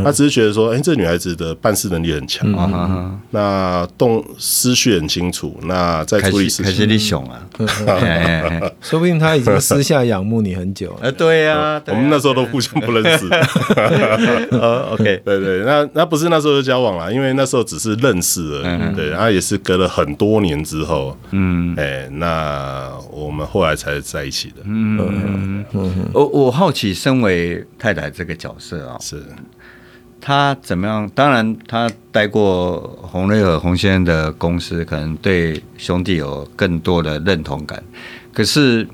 [0.04, 7.40] 他只是觉得说，哎，这女孩子的办事能力很强，那动思绪很清楚，那在处理事情，你熊啊，
[8.80, 11.10] 说不定他已经私下仰慕你很久了。
[11.12, 13.26] 对 呀，我们那时候都互相不认识。
[14.92, 18.94] OK，对对，那那不是那时候就交往了，因为那时候只是认识而已。
[18.94, 24.56] 对，然后也是隔了很多年之后，嗯，哎，那我们后来才在一起的。
[24.64, 29.22] 嗯嗯，我我好奇，身为太太这个角色啊，是。
[30.24, 31.10] 他怎么样？
[31.16, 37.82] 当然，他待过洪瑞和洪先生的公司，可能对兄弟有更多的认同感。
[38.32, 38.86] 可是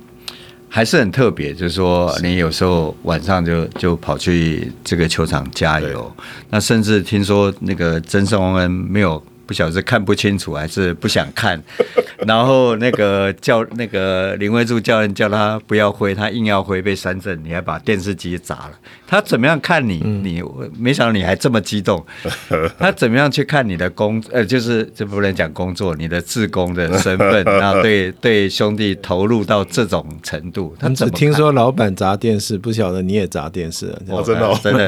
[0.71, 6.11] 还是很特别，就是说，你有时候晚上就就跑去这个球场加油。
[6.49, 9.23] 那甚至听说那个曾颂恩没有。
[9.49, 11.59] 不晓得是看不清楚还是不想看，
[12.29, 18.73] 然后那个教那个林威柱教练叫他不要挥，他硬要挥被三振，你还把电视机砸了。
[19.07, 20.03] 他怎么样看你？
[20.23, 20.43] 你
[20.79, 22.05] 没想到你还这么激动。
[22.79, 24.23] 他怎么样去看你的工？
[24.31, 30.77] 呃，就是这不能讲工作，你的自工的身份， 然后对对兄弟投入到这种程度。
[30.79, 33.99] 他只听说老板砸电视，不晓得你也砸电视了。
[34.09, 34.87] 哦，真的，真的，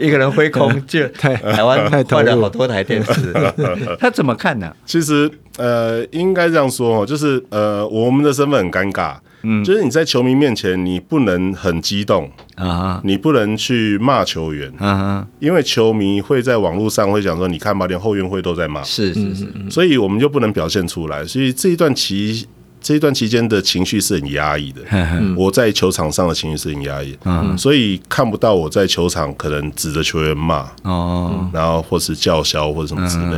[0.00, 2.45] 一个人挥空就台湾太投入。
[2.46, 3.32] 好多台电视，
[3.98, 4.72] 他怎么看呢？
[4.86, 22.46] 其实，呃，应该这样说哦，就是呃，我们的身份很尴尬，嗯，就是你在球迷面前，你不能很激动啊，你不能去骂球员啊，因为球迷会在网络上会讲说，你看吧，连后援会都在骂，是是是，所以我们就不能表现出来，所以这一段期
[22.86, 24.80] 这一段期间的情绪是很压抑的。
[25.36, 27.18] 我在球场上的情绪是很压抑，
[27.58, 33.36] 所以看不到我在球场可能指着球员骂哦，然后或是叫嚣或者什么之类。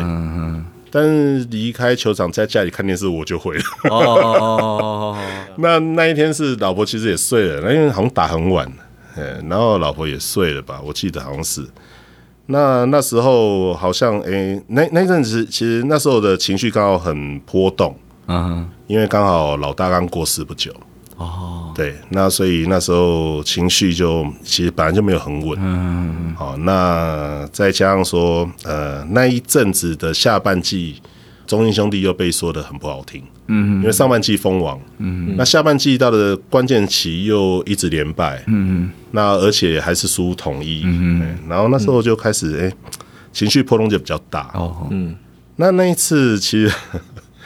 [0.90, 3.62] 但是离开球场，在家里看电视，我就会了。
[3.88, 5.16] 哦，
[5.57, 8.70] 那那一天是老婆其实也睡了，那因为好像打很晚，
[9.49, 10.78] 然后老婆也睡了吧？
[10.84, 11.66] 我记得好像是。
[12.51, 17.96] 那那时候好像诶、欸，那那阵子其实那时候的情绪刚好很波动，
[18.29, 20.72] 嗯，因为刚好老大刚过世不久。
[21.16, 31.03] 哦，对，那所以那时候情绪就其实本来就没有很稳，嗯，好，那再加上说，呃，那一阵子的下半季，
[31.45, 42.74] 中信兄弟又被说的很不好听，嗯，因为上半季封王，嗯，那下半季到了关键期又一直连败，嗯，那而且还是输统一，嗯，然后那时候就开始，哎、欸，
[43.33, 45.16] 情绪波动就比较大，哦，嗯，
[45.57, 46.72] 那那一次其实。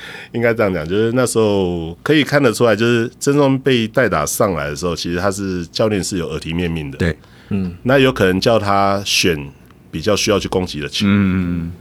[0.33, 6.99] 应该这样讲，就是那时候可以看得出来，就是曾宗被代打上来的时候，其实他是教练是有耳提面命的。
[6.99, 7.17] 对，
[7.51, 9.39] 嗯，那有可能叫他选
[9.91, 11.07] 比较需要去攻击的球。
[11.07, 11.73] 嗯嗯。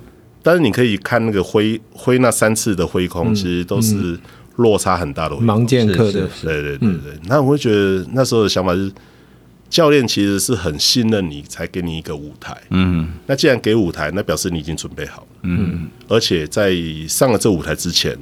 [0.43, 4.19] 但是你可以看那个挥挥那三次的挥空，其实都是
[4.55, 5.35] 落差很大的。
[5.35, 7.13] 盲剑客的，对对对对。
[7.27, 8.91] 那我会觉得那时候的想法是，
[9.71, 12.55] 教练其实是很信任你，才给你一个舞台。
[12.69, 13.09] 嗯。
[13.25, 15.27] 那既然给舞台，那表示你已经准备好了。
[15.41, 15.87] 嗯。
[16.07, 16.71] 而且在
[17.07, 18.15] 上了这舞台之前。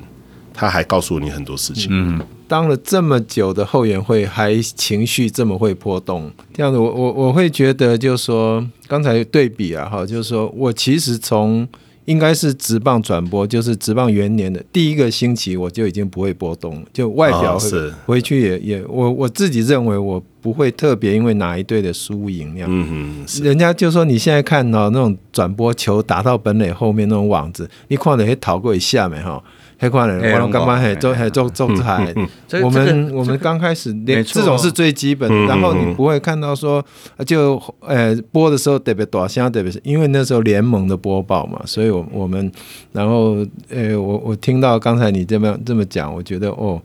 [0.52, 1.88] 他还告诉你很多事情。
[1.90, 11.66] 嗯，当了这么久的后援会，还情绪这么会波动，这样子我，我我我会觉得，就是说，刚才对比啊，哈，就是说我其实从
[12.10, 22.68] 应该是直棒转播，就是直棒元年的第一个星期，我就已经不会波动，就外表、哦、是回去也也，我我自己认为我不会特别因为哪一队的输赢那样。
[22.72, 29.44] 嗯哼，人家就说你现在看到那种转播球打到本垒后面那种网子，你看到会逃过一下没哈？
[29.80, 32.14] 黑矿人，我刚刚还做还做做菜。
[32.62, 36.86] 我们我们刚开始连这种是最基本的，然后你不会看到说
[37.26, 42.52] 就呃播的时候特别大声，特别是因为那时候联盟的播报嘛，所以我我们
[42.92, 43.38] 然后
[43.70, 46.82] 呃我我听到刚才你这么这么讲，我觉得哦。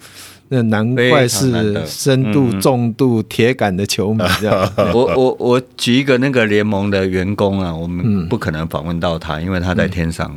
[0.49, 4.73] 那难怪是深度重度铁杆的球迷 这样。
[4.93, 10.31] 我我我举一个那个联盟的员工啊，我们不可能访问到他，因为他在天上。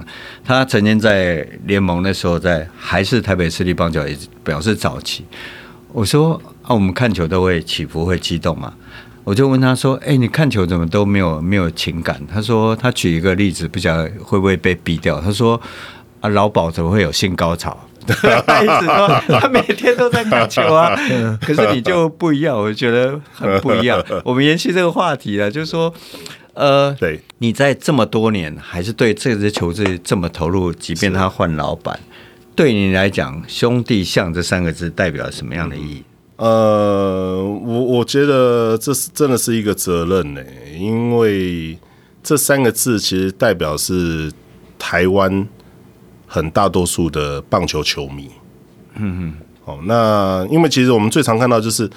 [0.45, 5.25] 他曾经在联盟的时候，在还是台北市立棒球也表示早期。
[5.91, 8.73] 我说啊，我们看球都会起伏，会激动嘛。
[9.23, 15.59] 我就问他说：“哎，你看球怎么都没有没有情感？”他说：“他举一个例子，不晓得会不会被逼掉。”他说
[16.21, 17.77] ：“啊，老鸨怎么会有性高潮？”
[18.45, 20.95] 他一直说他每天都在看球啊，
[21.41, 24.03] 可是你就不一样，我觉得很不一样。
[24.23, 25.93] 我们延续这个话题了，就是说，
[26.53, 31.99] 呃，对，你在这么多年还是对这支球队这么投入，即便他换老板，
[32.55, 36.03] 对你来讲，兄弟像这三个字代表什么样的意义？
[36.37, 40.41] 呃，我我觉得这是真的是一个责任呢，
[40.77, 41.77] 因为
[42.23, 44.31] 这三个字其实代表是
[44.79, 45.47] 台湾。
[46.27, 48.29] 很大多数的棒球球迷，
[48.97, 51.89] 嗯嗯，好，那因为其实我们最常看到就是，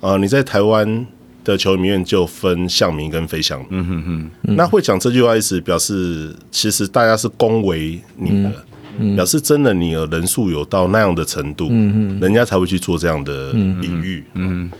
[0.00, 1.04] 呃，你在台湾
[1.42, 8.48] 的球迷里面就分象迷跟非象迷，嗯哼哼，那会讲这句话意思表示，其实大家是恭维你的，
[8.98, 14.70] 嗯嗯、表示真的你的人数有到那样的程度，嗯嗯，人家才会去做这样的比喻，嗯，嗯，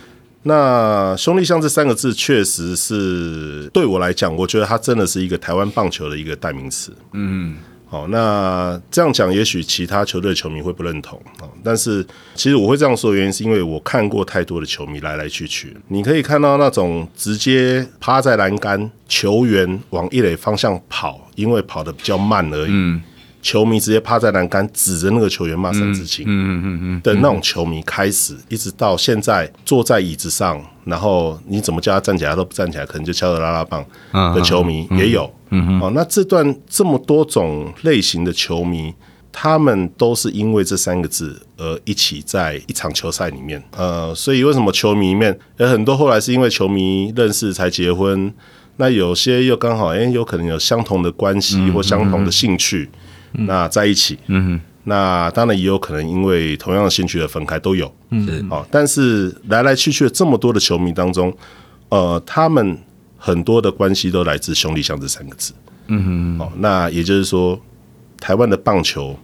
[0.44, 7.56] 那兄弟像这三个字确实是对我来讲，我觉得它真的是一个台湾棒球的一个代名词，嗯。
[7.92, 11.44] 好，那这样讲，也许其他球队的球迷会不认同啊。
[11.62, 12.02] 但是，
[12.34, 15.76] 其实我会这样说的原因，是因为我看过太多的球迷来来去去。
[15.88, 22.72] 你可以看到那种直接趴在栏杆，球员往一垒方向跑，因为跑得比较慢而已。
[23.42, 33.84] 球迷直接趴在栏杆，指着那个球员骂三字经，嗯嗯嗯嗯的那种球迷开始，一直到现在坐在椅子上，然后你怎么叫他站起来都不站起来，可能就敲着拉拉棒
[34.34, 38.94] 的球迷也有，嗯哦，那这段这么多种类型的球迷，
[39.32, 48.32] 他们都是因为这三个字而一起在一场球赛里面，呃，所以为什么球迷里面有很多后来是因为球迷认识才结婚，
[48.76, 52.88] 那有些又刚好哎有可能有相同的关系或相同的兴趣。
[53.32, 61.32] 那在一起，嗯哼，那当然也有可能因为同样的兴趣而分开，都有，嗯，好，但是来来去去的这么多的球迷当中，
[61.88, 62.76] 呃，他们
[63.16, 65.52] 很多的关系都来自兄弟相这三个字，
[65.86, 67.58] 嗯哼，好，那也就是说，
[68.20, 69.16] 台湾的棒球，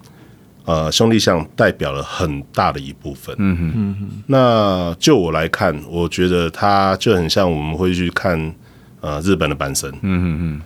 [0.65, 8.55] 呃，兄弟象代表了很大的一部分，嗯哼，嗯哼，那就我来看，我觉得他就很像我们会去看，
[9.01, 10.61] 呃，日本的阪神，嗯哼嗯。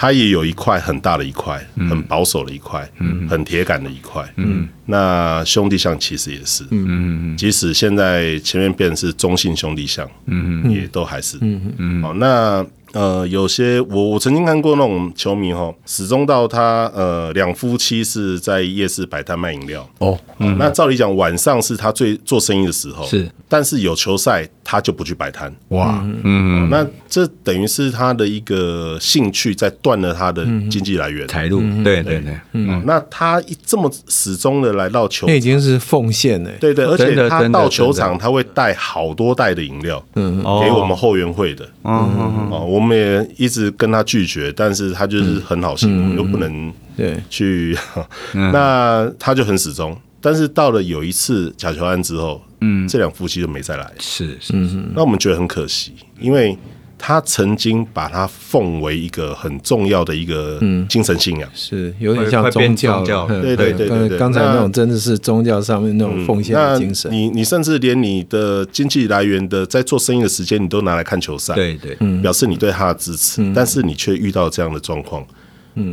[0.00, 4.68] 他也有一块很大的一块，很保守的一块，嗯，很铁杆的一块，嗯。
[4.86, 7.32] 那兄弟象其实也是，嗯。
[7.32, 10.62] 嗯，即使现在前面变成是中性兄弟象，嗯。
[10.64, 11.74] 嗯，也都还是，嗯。
[11.78, 12.00] 嗯。
[12.00, 12.64] 好，那。
[12.92, 19.86] 呃，有些我我曾经看过那种球迷哈，始终到他呃两夫妻是在夜市摆摊卖饮料。
[19.98, 25.54] 哦，嗯，那照理讲晚上是他最做生意的时候是，但是有球赛他就不去摆摊。
[25.68, 31.28] 哇，嗯，那这等于是他的一个兴趣在断了他的经济来源。
[31.28, 42.48] 财路，对对对，嗯，那他一这么始终的来到球场，那已经是奉献了，对对，而且他到球场他会带好多袋的饮料，嗯，给我们后援会的，嗯嗯。
[42.50, 42.64] 哦。
[42.77, 47.20] 我们也一直跟他拒绝，但是他就是很好心，我们又不能对。
[47.30, 47.76] 去，
[48.52, 49.96] 那他就很始终。
[50.20, 56.56] 但是到了有一次假球案之后，嗯，这两夫妻就没再来，是是是，那我们觉得很可惜，因为。
[56.98, 64.18] 他曾经把它奉为一个很重要的一个精神信仰，是有点像宗教，对对对对。
[64.18, 67.10] 刚才那种真的是宗教上面那种奉献的精神。
[67.10, 73.40] 你你甚至连你的经济来源的在做生意的时间，你都拿来看球赛，对对，表示你对他的支持。
[73.54, 75.24] 但是你却遇到这样的状况。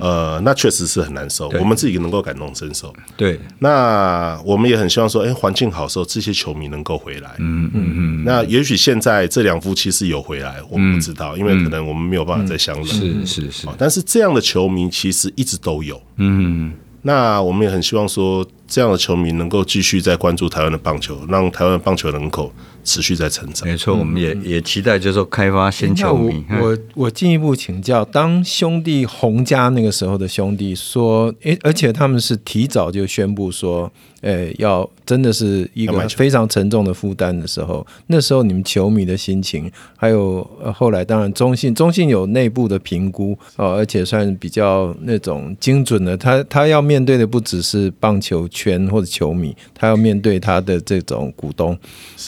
[0.02, 2.92] 呃，那确实是很难受，我们自己能够感同身受。
[3.16, 7.36] 对，那我们也很希望说，哎，环境好的时候，这些球迷能够回来。
[7.38, 8.24] 嗯嗯嗯。
[8.26, 12.86] 那也许现在这两夫妻是有回来，我们不知道，因为可能我们没有办法再相认。
[12.86, 13.68] 是是是。
[13.78, 16.02] 但是这样的球迷其实一直都有。
[16.18, 16.74] 嗯。
[17.04, 22.52] 那我们也很希望说，这样的球迷能够继续在关注台湾的棒球，让台湾的棒球人口
[22.86, 23.68] 持续在成长。
[23.68, 26.46] 没错，我们也也期待，就是说开发新球迷。
[26.62, 33.92] 我我进一步请教，当兄弟洪家那个时候的兄弟说，诶，而且他们是提早就宣布说。
[34.26, 51.78] 诶，要真的是一个非常沉重的负担的时候，那时候你们球迷的心情，还有呃后来当然中信，中信有内部的评估哦，而且算比较那种精准的，他他要面对的不只是棒球圈或者球迷，他要面对他的这种股东。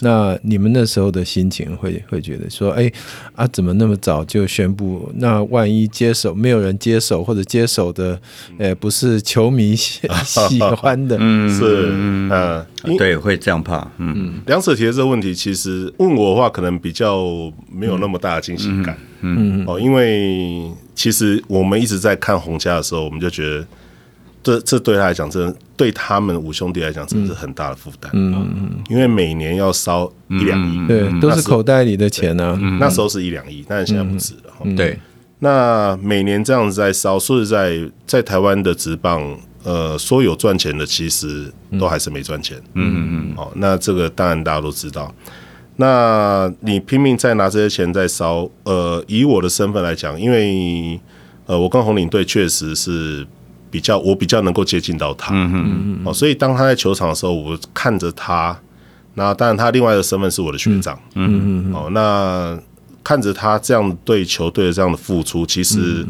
[0.04, 2.92] 那你们那时候的心情会会觉得说，哎
[3.34, 5.12] 啊，怎么那么早就宣布？
[5.16, 8.22] 那万一接手没有人接手，或者接手的，
[8.60, 11.87] 哎，不是球迷喜 喜欢的，嗯，是。
[11.92, 12.66] 嗯呃，
[12.98, 13.88] 对，会这样怕。
[13.98, 17.24] 嗯，梁舍提的这个问题，其实问我的话，可能比较
[17.72, 18.98] 没有那么大的惊喜感。
[19.22, 23.68] 嗯哦，因为其实我们一直在看洪家的时候，我们就觉得，
[24.44, 28.12] 这这对他来讲，真的对他们五兄弟来讲，真的是很大的负担。
[28.14, 32.58] 嗯嗯，因为每年要烧一两亿，对，都是口袋里的钱呢。
[32.80, 34.76] 那时候是一两亿，但是现在不止了。
[34.76, 35.00] 对，
[35.40, 39.38] 那每年这样子在烧，说实在，在台湾的职棒。
[39.64, 42.58] 呃，说有赚钱的，其实都还是没赚钱。
[42.74, 43.34] 嗯嗯嗯。
[43.36, 45.14] 哦，那这个当然大家都知道。
[45.76, 48.50] 那你拼命在拿这些钱在烧。
[48.64, 51.00] 呃，以我的身份来讲，因为
[51.46, 53.28] 呃，我跟红领队确实是
[53.70, 55.34] 比较，我比较能够接近到他。
[55.36, 56.02] 嗯嗯嗯。
[56.06, 58.58] 哦所以当他在球场的时候，我看着他。
[59.16, 60.98] 那当然，他另外的身份是我的学长。
[61.16, 61.74] 嗯嗯嗯。
[61.74, 62.58] 哦，那
[63.04, 66.06] 看着他这样对球队的这样的付出，其实。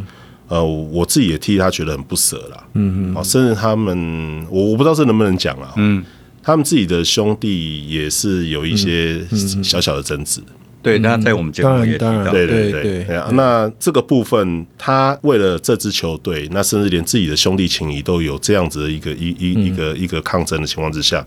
[0.49, 2.63] 呃，我自己也替他觉得很不舍啦。
[2.73, 5.73] 嗯嗯，甚至他们，我我不知道这能不能讲啊。
[5.75, 6.01] 嗯，
[6.41, 9.19] 他们自己的兄弟也是有一些
[9.61, 10.39] 小小的争执。
[10.81, 12.31] 对，那在我们节目也提到。
[12.31, 13.05] 对对对。
[13.33, 21.25] 那这个部分，他为了这支球队，那甚至连自己的兄弟情谊都有这样子的一个一一一个一个抗争的情况之下，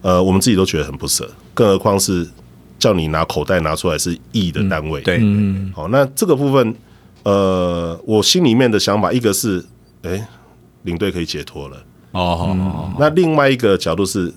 [0.00, 1.30] 呃，我们自己都觉得很不舍。
[1.52, 2.26] 更何况是
[2.78, 5.02] 叫你拿口袋拿出来是亿的单位。
[5.02, 5.70] 对，嗯。
[5.76, 6.74] 好，那这个部分。
[7.24, 9.64] 呃，我心里面的想法，一个是，
[10.02, 10.26] 哎、欸，
[10.82, 11.76] 领队可以解脱了。
[12.12, 14.30] 哦，嗯、那另外一个角度是，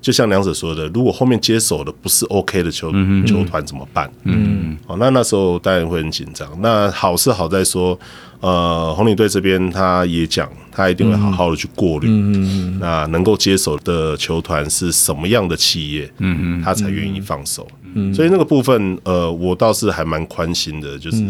[0.00, 4.10] 就像梁子说的，如果后面接手的不是 OK 的球、嗯、球团怎么办？
[4.24, 6.48] 嗯，哦，那那时候当然会很紧张。
[6.62, 7.98] 那好是好在说，
[8.40, 12.06] 呃，红领队这边他也讲，他一定会好好的去过滤。
[12.08, 16.10] 嗯，那能够接手的球团是什么样的企业？
[16.18, 17.66] 嗯嗯，他才愿意放手。
[17.94, 21.22] 嗯，所以那个部分，呃，我倒是还蛮宽心的，就是。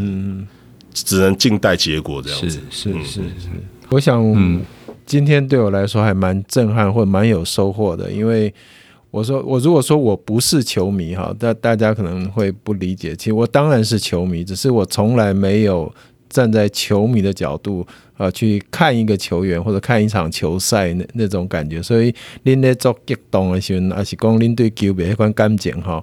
[0.97, 2.49] 嗯只能静待结果这样子。
[2.49, 3.49] 是是是是，
[3.90, 4.64] 我想，
[5.05, 8.11] 今天对我来说还蛮震撼，或蛮有收获的。
[8.11, 8.53] 因为
[9.11, 13.14] 我说，我如果说我不是球迷哈，大大家可能会不理解。
[13.14, 15.92] 其实我当然是球迷，只是我从来没有
[16.30, 17.86] 站在球迷的角度
[18.16, 21.82] 啊去看一个球员或者看一场球赛那那种感觉。
[21.82, 26.03] 所以，您在做激动的时候，还是讲您对球迷那款感情哈。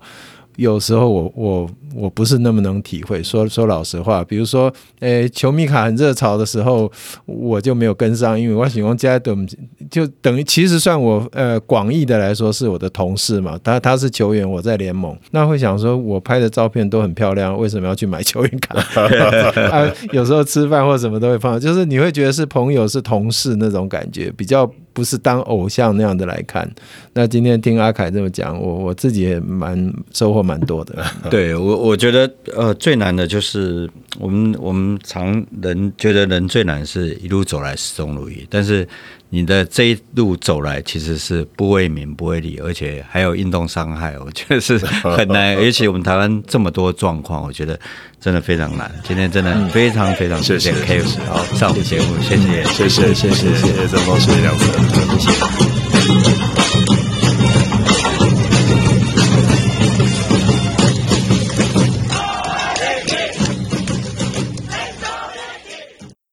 [0.55, 3.21] 有时候我我我不是那么能体会。
[3.23, 6.91] 说说老实话，比如说，诶，球迷卡很热潮的时候，
[7.25, 9.47] 我就没有跟上，因为我喜欢加等，
[9.89, 13.59] 就等于其实算我呃广义的来说是我的同事嘛。
[13.63, 18.75] 他他是球员，我在联盟，那会想说我拍的照片都很漂亮，为什么要去买球员卡？
[19.71, 26.69] 啊，有时候吃饭或什么都会放，就是你会觉得是朋友是同事那种感觉，比较不是当偶像那样的来看。
[27.13, 31.03] 那今天听阿凯这么讲，我我自己也蛮收获蛮多的。
[31.29, 33.89] 对我，我觉得呃最难的就是
[34.19, 38.87] 我们我们常人觉得人最难是一路走来始终如一，但是
[39.35, 47.79] 你的这一路走来其实是不为名不为利而且还有运动伤害我觉得是很难 而且我们台湾这么多状况我觉得
[48.21, 53.73] 真的非常难今天真的非常非常谢谢 case 好上我们节目谢谢谢谢谢谢谢谢。
[53.73, 54.37] 谢这谢谢水
[55.17, 55.31] 谢
[56.97, 57.02] 谢